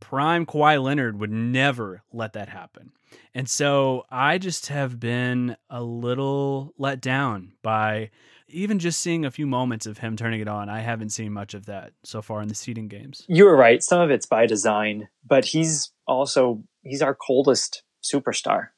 [0.00, 2.92] prime Kawhi Leonard would never let that happen.
[3.34, 8.10] And so I just have been a little let down by
[8.48, 10.68] even just seeing a few moments of him turning it on.
[10.68, 13.24] I haven't seen much of that so far in the seeding games.
[13.28, 13.82] You were right.
[13.82, 18.68] Some of it's by design, but he's also he's our coldest superstar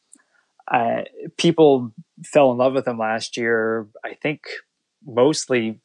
[0.70, 1.02] uh,
[1.36, 1.92] people
[2.24, 3.88] fell in love with him last year.
[4.04, 4.42] I think
[5.04, 5.80] mostly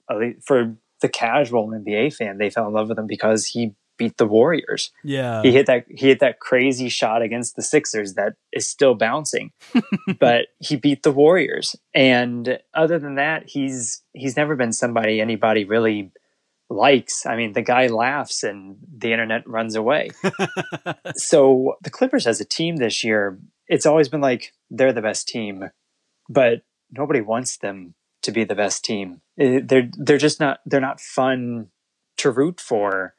[0.46, 4.26] for the casual NBA fan, they fell in love with him because he beat the
[4.26, 4.92] Warriors.
[5.04, 8.96] Yeah, he hit that he hit that crazy shot against the Sixers that is still
[8.96, 9.52] bouncing,
[10.20, 11.76] but he beat the Warriors.
[11.94, 16.12] And other than that, he's he's never been somebody anybody really
[16.70, 17.26] likes.
[17.26, 20.10] I mean, the guy laughs and the internet runs away.
[21.16, 25.28] so the Clippers as a team this year, it's always been like they're the best
[25.28, 25.70] team,
[26.28, 29.22] but nobody wants them to be the best team.
[29.38, 31.68] They're they're just not they're not fun
[32.18, 33.14] to root for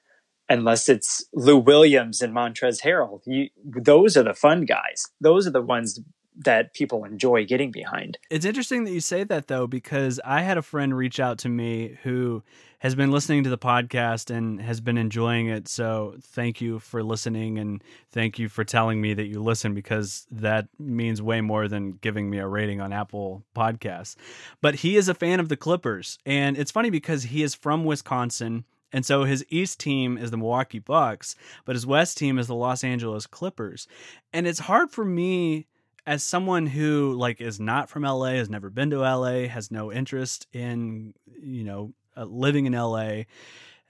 [0.48, 3.20] unless it's Lou Williams and Montrezl Harrell.
[3.24, 5.06] You, those are the fun guys.
[5.20, 6.00] Those are the ones
[6.44, 8.18] that people enjoy getting behind.
[8.30, 11.48] It's interesting that you say that though, because I had a friend reach out to
[11.48, 12.42] me who
[12.80, 15.68] has been listening to the podcast and has been enjoying it.
[15.68, 20.26] So thank you for listening and thank you for telling me that you listen because
[20.30, 24.16] that means way more than giving me a rating on Apple Podcasts.
[24.62, 26.18] But he is a fan of the Clippers.
[26.24, 28.64] And it's funny because he is from Wisconsin.
[28.94, 31.36] And so his East team is the Milwaukee Bucks,
[31.66, 33.86] but his West team is the Los Angeles Clippers.
[34.32, 35.66] And it's hard for me
[36.10, 39.92] as someone who like is not from LA, has never been to LA, has no
[39.92, 43.22] interest in, you know, uh, living in LA,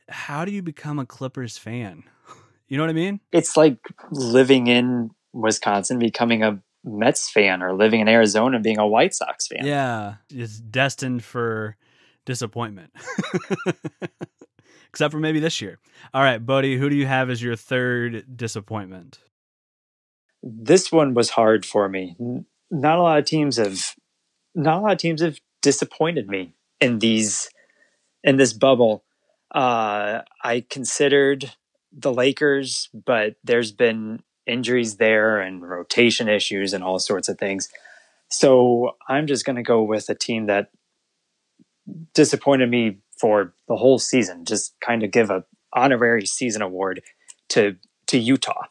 [0.06, 2.04] how do you become a Clippers fan?
[2.68, 3.18] You know what I mean?
[3.32, 3.78] It's like
[4.12, 9.48] living in Wisconsin, becoming a Mets fan, or living in Arizona, being a White Sox
[9.48, 9.66] fan.
[9.66, 11.76] Yeah, it's destined for
[12.24, 12.92] disappointment.
[14.90, 15.80] Except for maybe this year.
[16.14, 19.18] All right, buddy, who do you have as your third disappointment?
[20.42, 22.16] This one was hard for me.
[22.70, 23.94] Not a lot of teams have
[24.54, 27.50] not a lot of teams have disappointed me in these
[28.24, 29.04] in this bubble.
[29.54, 31.52] Uh, I considered
[31.92, 37.68] the Lakers, but there's been injuries there and rotation issues and all sorts of things.
[38.28, 40.70] So I'm just going to go with a team that
[42.14, 44.44] disappointed me for the whole season.
[44.44, 47.02] Just kind of give a honorary season award
[47.50, 47.76] to
[48.06, 48.66] to Utah.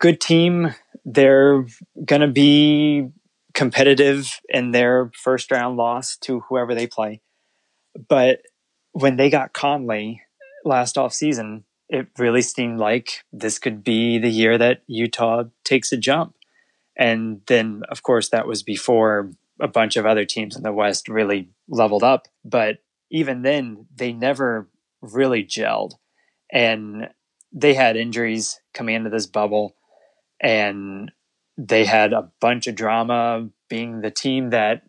[0.00, 0.74] Good team.
[1.10, 1.64] They're
[2.04, 3.08] going to be
[3.54, 7.20] competitive in their first round loss to whoever they play.
[8.08, 8.42] But
[8.92, 10.22] when they got Conley
[10.64, 15.92] last off season, it really seemed like this could be the year that Utah takes
[15.92, 16.34] a jump.
[16.96, 19.30] And then, of course, that was before
[19.60, 22.28] a bunch of other teams in the West really leveled up.
[22.44, 22.78] But
[23.10, 24.68] even then, they never
[25.00, 25.94] really gelled.
[26.52, 27.08] And
[27.52, 29.74] they had injuries coming into this bubble.
[30.40, 31.10] And
[31.56, 34.82] they had a bunch of drama being the team that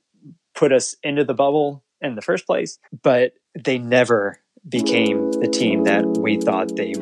[0.55, 2.79] put us into the bubble in the first place.
[3.03, 6.93] But they never became the team that we thought they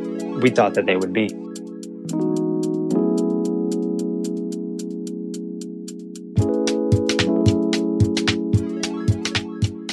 [0.41, 1.28] we thought that they would be.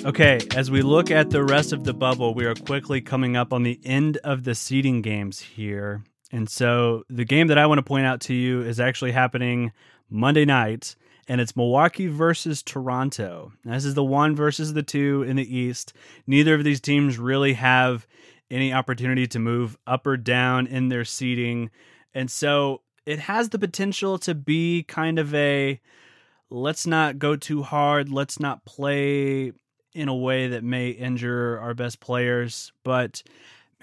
[0.07, 3.55] Okay, as we look at the rest of the bubble, we are quickly coming up
[3.55, 6.05] on the end of the seeding games here.
[6.35, 9.70] And so the game that I want to point out to you is actually happening
[10.11, 10.97] Monday night
[11.28, 13.53] and it's Milwaukee versus Toronto.
[13.64, 15.93] This is the one versus the two in the East.
[16.26, 18.09] Neither of these teams really have
[18.51, 21.70] any opportunity to move up or down in their seeding.
[22.14, 25.80] And so it has the potential to be kind of a
[26.51, 29.53] let's not go too hard, let's not play
[29.95, 32.72] in a way that may injure our best players.
[32.82, 33.22] But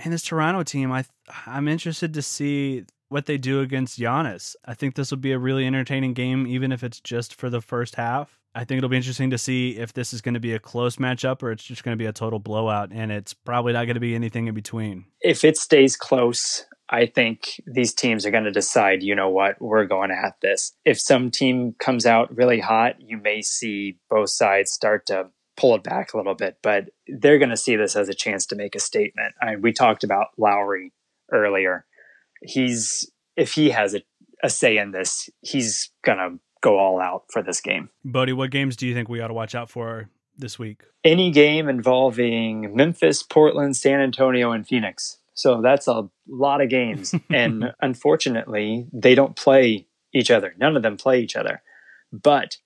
[0.02, 1.06] man, this Toronto team, I
[1.46, 4.56] I'm interested to see what they do against Giannis.
[4.66, 7.62] I think this will be a really entertaining game, even if it's just for the
[7.62, 8.40] first half.
[8.54, 10.98] I think it'll be interesting to see if this is going to be a close
[10.98, 13.96] matchup or it's just going to be a total blowout, and it's probably not going
[13.96, 15.06] to be anything in between.
[15.22, 19.62] If it stays close, I think these teams are going to decide, you know what,
[19.62, 20.74] we're going at this.
[20.84, 25.76] If some team comes out really hot, you may see both sides start to pull
[25.76, 28.56] it back a little bit, but they're going to see this as a chance to
[28.56, 29.34] make a statement.
[29.42, 30.94] I mean, we talked about Lowry
[31.32, 31.86] earlier
[32.42, 34.02] he's if he has a,
[34.44, 37.90] a say in this, he's gonna go all out for this game.
[38.04, 40.84] Bodie, what games do you think we ought to watch out for this week?
[41.04, 45.18] Any game involving Memphis, Portland, San Antonio, and Phoenix.
[45.34, 47.16] So that's a lot of games.
[47.30, 50.54] and unfortunately, they don't play each other.
[50.58, 51.64] None of them play each other.
[52.12, 52.58] But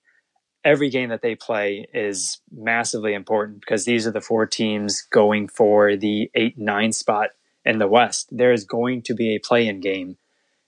[0.66, 5.46] every game that they play is massively important because these are the four teams going
[5.46, 7.30] for the 8 9 spot
[7.64, 10.16] in the West, there is going to be a play in game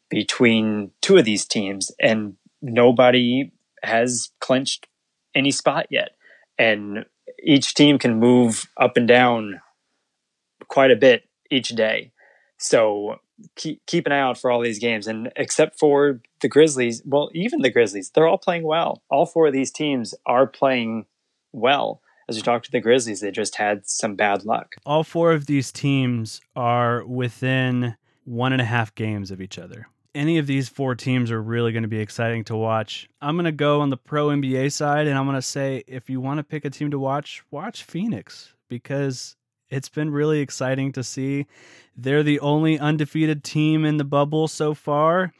[0.08, 4.86] between two of these teams, and nobody has clinched
[5.34, 6.10] any spot yet.
[6.58, 7.04] And
[7.42, 9.60] each team can move up and down
[10.68, 12.12] quite a bit each day.
[12.56, 13.20] So
[13.56, 15.06] keep, keep an eye out for all these games.
[15.06, 19.02] And except for the Grizzlies, well, even the Grizzlies, they're all playing well.
[19.10, 21.06] All four of these teams are playing
[21.52, 24.76] well as we talked to the Grizzlies, they just had some bad luck.
[24.84, 29.88] All four of these teams are within one and a half games of each other.
[30.14, 33.08] Any of these four teams are really going to be exciting to watch.
[33.22, 36.10] I'm going to go on the pro NBA side and I'm going to say if
[36.10, 39.36] you want to pick a team to watch, watch Phoenix because
[39.70, 41.46] it's been really exciting to see.
[41.96, 45.32] They're the only undefeated team in the bubble so far.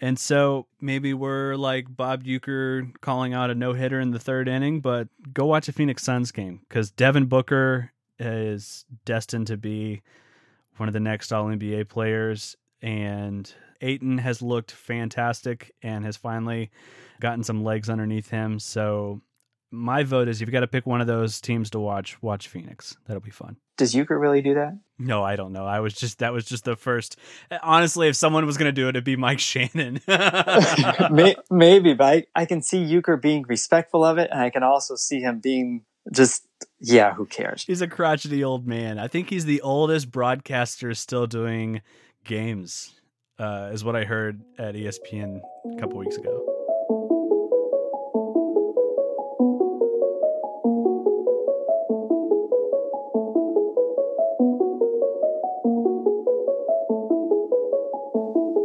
[0.00, 4.46] And so maybe we're like Bob Uecker calling out a no hitter in the third
[4.48, 10.02] inning, but go watch a Phoenix Suns game because Devin Booker is destined to be
[10.76, 12.56] one of the next All NBA players.
[12.82, 16.70] and Ayton has looked fantastic and has finally
[17.20, 18.58] gotten some legs underneath him.
[18.58, 19.20] So
[19.70, 22.48] my vote is if you've got to pick one of those teams to watch, watch
[22.48, 22.96] Phoenix.
[23.06, 23.56] That'll be fun.
[23.76, 24.78] Does Uecker really do that?
[24.98, 25.66] No, I don't know.
[25.66, 27.18] I was just that was just the first.
[27.62, 30.00] Honestly, if someone was going to do it, it'd be Mike Shannon.
[31.50, 34.96] Maybe, but I, I can see Uecker being respectful of it, and I can also
[34.96, 36.46] see him being just
[36.80, 37.64] yeah, who cares?
[37.66, 38.98] He's a crotchety old man.
[38.98, 41.82] I think he's the oldest broadcaster still doing
[42.24, 42.94] games,
[43.38, 45.40] uh, is what I heard at ESPN
[45.74, 46.55] a couple weeks ago.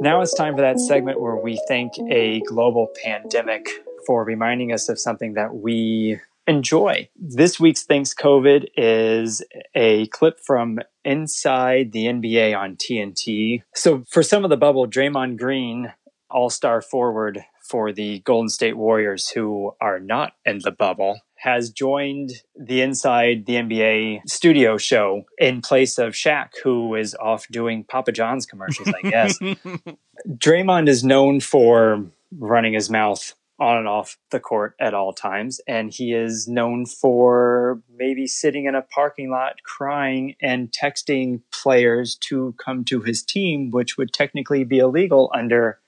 [0.01, 3.69] Now it's time for that segment where we thank a global pandemic
[4.07, 7.07] for reminding us of something that we enjoy.
[7.15, 9.43] This week's Thanks COVID is
[9.75, 13.61] a clip from Inside the NBA on TNT.
[13.75, 15.93] So, for some of the bubble, Draymond Green,
[16.31, 21.71] all star forward for the Golden State Warriors, who are not in the bubble, has
[21.71, 27.83] joined the Inside the NBA studio show in place of Shaq, who is off doing
[27.83, 29.39] Papa John's commercials, I guess.
[30.27, 35.59] Draymond is known for running his mouth on and off the court at all times.
[35.67, 42.15] And he is known for maybe sitting in a parking lot crying and texting players
[42.27, 45.79] to come to his team, which would technically be illegal under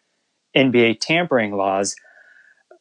[0.55, 1.95] NBA tampering laws.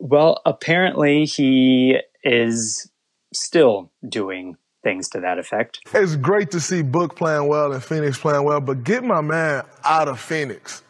[0.02, 2.90] Well, apparently he is
[3.32, 5.78] still doing things to that effect.
[5.94, 9.62] It's great to see Book playing well and Phoenix playing well, but get my man
[9.84, 10.82] out of Phoenix.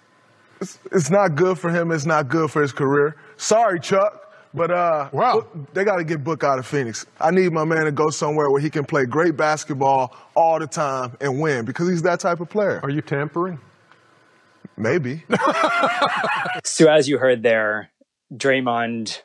[0.63, 1.93] It's, it's not good for him.
[1.93, 3.17] It's not good for his career.
[3.37, 4.19] Sorry, Chuck.
[4.55, 5.47] But uh, wow.
[5.75, 7.05] they got to get Book out of Phoenix.
[7.21, 10.67] I need my man to go somewhere where he can play great basketball all the
[10.67, 12.81] time and win because he's that type of player.
[12.83, 13.61] Are you tampering?
[14.77, 15.25] Maybe.
[16.65, 17.92] so, as you heard there,
[18.35, 19.21] Draymond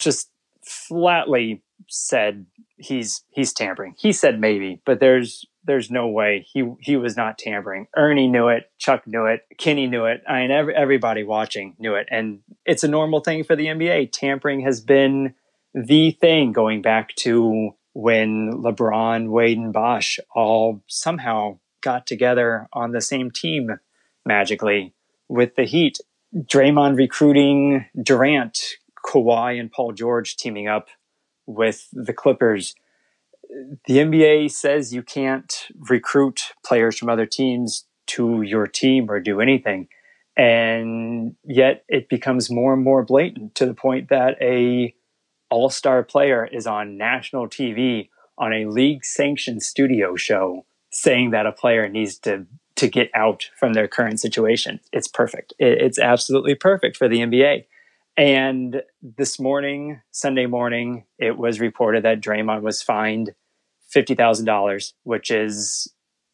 [0.00, 0.30] just
[0.62, 3.94] flatly said he's he's tampering.
[3.98, 7.86] He said maybe, but there's there's no way he he was not tampering.
[7.96, 10.22] Ernie knew it, Chuck knew it, Kenny knew it.
[10.26, 14.10] I mean, every, everybody watching knew it, and it's a normal thing for the NBA.
[14.12, 15.34] Tampering has been
[15.74, 22.92] the thing going back to when LeBron, Wade, and Bosh all somehow got together on
[22.92, 23.78] the same team
[24.24, 24.94] magically
[25.28, 25.98] with the Heat.
[26.34, 28.58] Draymond recruiting Durant,
[29.04, 30.88] Kawhi, and Paul George teaming up
[31.46, 32.74] with the Clippers
[33.86, 39.40] the NBA says you can't recruit players from other teams to your team or do
[39.40, 39.88] anything.
[40.36, 44.94] And yet it becomes more and more blatant to the point that a
[45.50, 51.52] all-star player is on national TV on a league sanctioned studio show saying that a
[51.52, 52.46] player needs to
[52.78, 54.78] to get out from their current situation.
[54.92, 55.52] It's perfect.
[55.58, 57.64] It's absolutely perfect for the NBA.
[58.16, 63.34] And this morning, Sunday morning, it was reported that Draymond was fined
[63.94, 65.92] $50,000, which is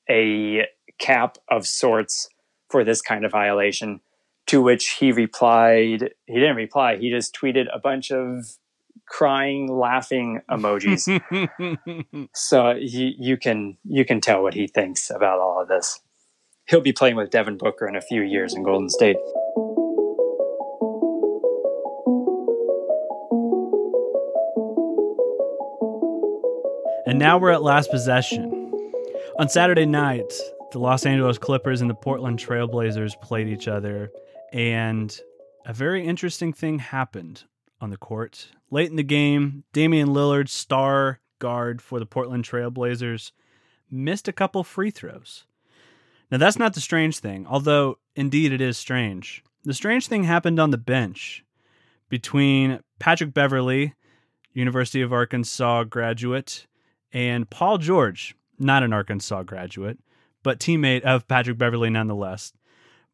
[0.09, 0.67] a
[0.99, 2.29] cap of sorts
[2.69, 4.01] for this kind of violation.
[4.49, 8.45] To which he replied, he didn't reply, he just tweeted a bunch of
[9.09, 11.09] crying, laughing emojis.
[12.35, 16.01] so you, you can you can tell what he thinks about all of this.
[16.67, 19.17] He'll be playing with Devin Booker in a few years in Golden State.
[27.07, 28.73] And now we're at last possession.
[29.39, 30.33] On Saturday night,
[30.73, 34.11] the Los Angeles Clippers and the Portland Trailblazers played each other,
[34.51, 35.21] and
[35.67, 37.45] a very interesting thing happened
[37.79, 38.49] on the court.
[38.71, 43.33] Late in the game, Damian Lillard, star guard for the Portland Trailblazers,
[43.91, 45.45] missed a couple free throws.
[46.31, 49.45] Now, that's not the strange thing, although indeed it is strange.
[49.65, 51.45] The strange thing happened on the bench
[52.09, 53.95] between Patrick Beverley,
[54.53, 56.67] University of Arkansas graduate,
[57.13, 59.99] and Paul George, not an Arkansas graduate,
[60.43, 62.53] but teammate of Patrick Beverley nonetheless,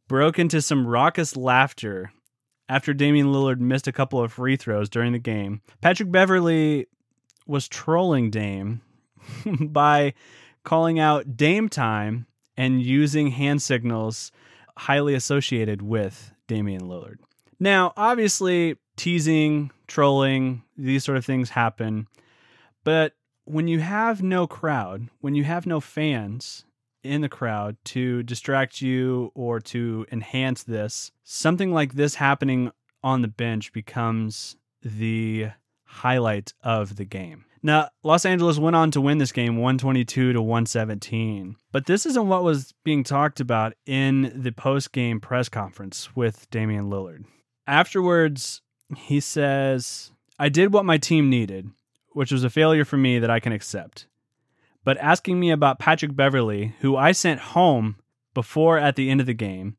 [0.08, 2.12] broke into some raucous laughter
[2.68, 5.60] after Damian Lillard missed a couple of free throws during the game.
[5.80, 6.86] Patrick Beverley
[7.46, 8.80] was trolling Dame
[9.60, 10.14] by
[10.64, 12.26] calling out Dame time
[12.56, 14.32] and using hand signals
[14.76, 17.18] highly associated with Damian Lillard.
[17.58, 22.06] Now, obviously, teasing, trolling, these sort of things happen,
[22.84, 26.64] but when you have no crowd, when you have no fans
[27.02, 32.70] in the crowd to distract you or to enhance this, something like this happening
[33.02, 35.48] on the bench becomes the
[35.84, 37.44] highlight of the game.
[37.62, 41.56] Now, Los Angeles went on to win this game 122 to 117.
[41.72, 46.48] But this isn't what was being talked about in the post game press conference with
[46.50, 47.24] Damian Lillard.
[47.66, 48.62] Afterwards,
[48.96, 51.70] he says, I did what my team needed,
[52.12, 54.06] which was a failure for me that I can accept.
[54.82, 57.96] But asking me about Patrick Beverley, who I sent home
[58.32, 59.76] before at the end of the game,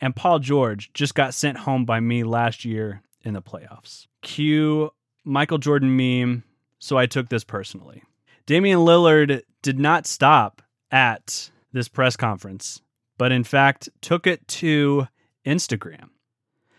[0.00, 4.06] and Paul George just got sent home by me last year in the playoffs.
[4.22, 4.90] Cue
[5.24, 6.44] Michael Jordan meme
[6.84, 8.02] so I took this personally.
[8.44, 10.60] Damian Lillard did not stop
[10.90, 12.82] at this press conference,
[13.16, 15.08] but in fact took it to
[15.46, 16.10] Instagram.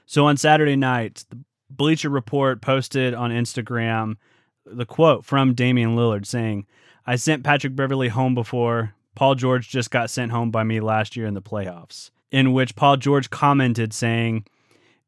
[0.05, 1.39] So on Saturday night, the
[1.71, 4.17] Bleacher Report posted on Instagram
[4.63, 6.67] the quote from Damian Lillard saying,
[7.07, 8.93] I sent Patrick Beverley home before.
[9.15, 12.75] Paul George just got sent home by me last year in the playoffs, in which
[12.75, 14.45] Paul George commented saying,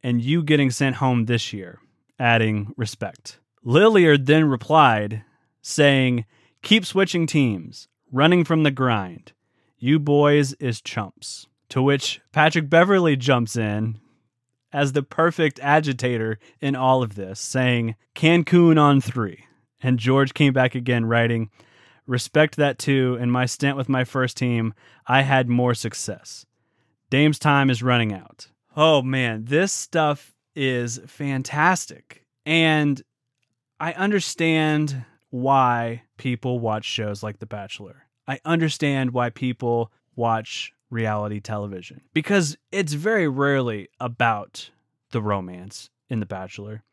[0.01, 1.79] and you getting sent home this year,
[2.17, 3.37] adding respect.
[3.66, 5.24] Lillard then replied,
[5.62, 6.26] saying,
[6.62, 9.34] Keep switching teams, running from the grind.
[9.78, 11.47] You boys is chumps.
[11.70, 13.99] To which Patrick Beverley jumps in
[14.72, 19.45] as the perfect agitator in all of this, saying, Cancun on three.
[19.82, 21.49] And George came back again, writing,
[22.05, 23.18] Respect that too.
[23.20, 24.74] In my stint with my first team,
[25.05, 26.45] I had more success.
[27.10, 28.47] Dame's time is running out.
[28.76, 32.26] Oh man, this stuff is fantastic.
[32.45, 33.01] And
[33.80, 38.03] I understand why people watch shows like The Bachelor.
[38.28, 44.71] I understand why people watch reality television because it's very rarely about
[45.11, 46.84] the romance in The Bachelor.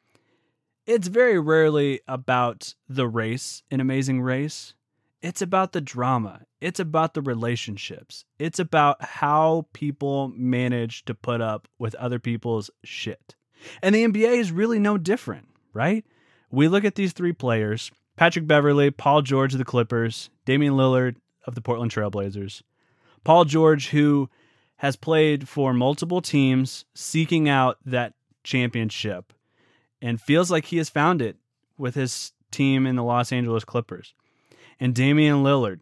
[0.87, 4.75] It's very rarely about the race in Amazing Race.
[5.23, 6.43] It's about the drama.
[6.61, 8.27] It's about the relationships.
[8.39, 13.35] It's about how people manage to put up with other people's shit.
[13.83, 16.05] And the NBA is really no different, right?
[16.55, 21.17] We look at these three players Patrick Beverley, Paul George of the Clippers, Damian Lillard
[21.47, 22.63] of the Portland Trailblazers.
[23.25, 24.31] Paul George, who
[24.77, 29.33] has played for multiple teams seeking out that championship
[30.01, 31.37] and feels like he has found it
[31.77, 34.15] with his team in the Los Angeles Clippers.
[34.79, 35.81] And Damian Lillard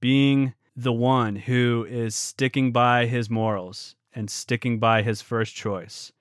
[0.00, 6.12] being the one who is sticking by his morals and sticking by his first choice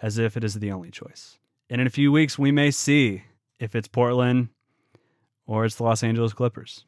[0.00, 1.38] as if it is the only choice.
[1.68, 3.24] And in a few weeks, we may see
[3.64, 4.48] if it's Portland
[5.46, 6.84] or it's the Los Angeles Clippers.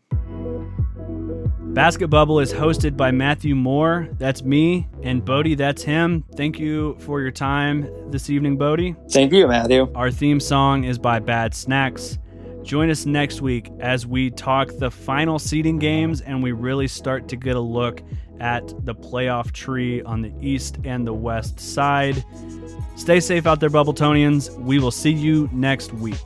[1.77, 4.09] Basket Bubble is hosted by Matthew Moore.
[4.19, 4.89] That's me.
[5.03, 6.25] And Bodie, that's him.
[6.35, 8.95] Thank you for your time this evening, Bodie.
[9.11, 9.93] Thank you, Matthew.
[9.95, 12.19] Our theme song is by Bad Snacks.
[12.63, 17.29] Join us next week as we talk the final seeding games and we really start
[17.29, 18.03] to get a look
[18.41, 22.25] at the playoff tree on the east and the west side.
[22.97, 24.51] Stay safe out there, Bubbletonians.
[24.53, 26.17] We will see you next week.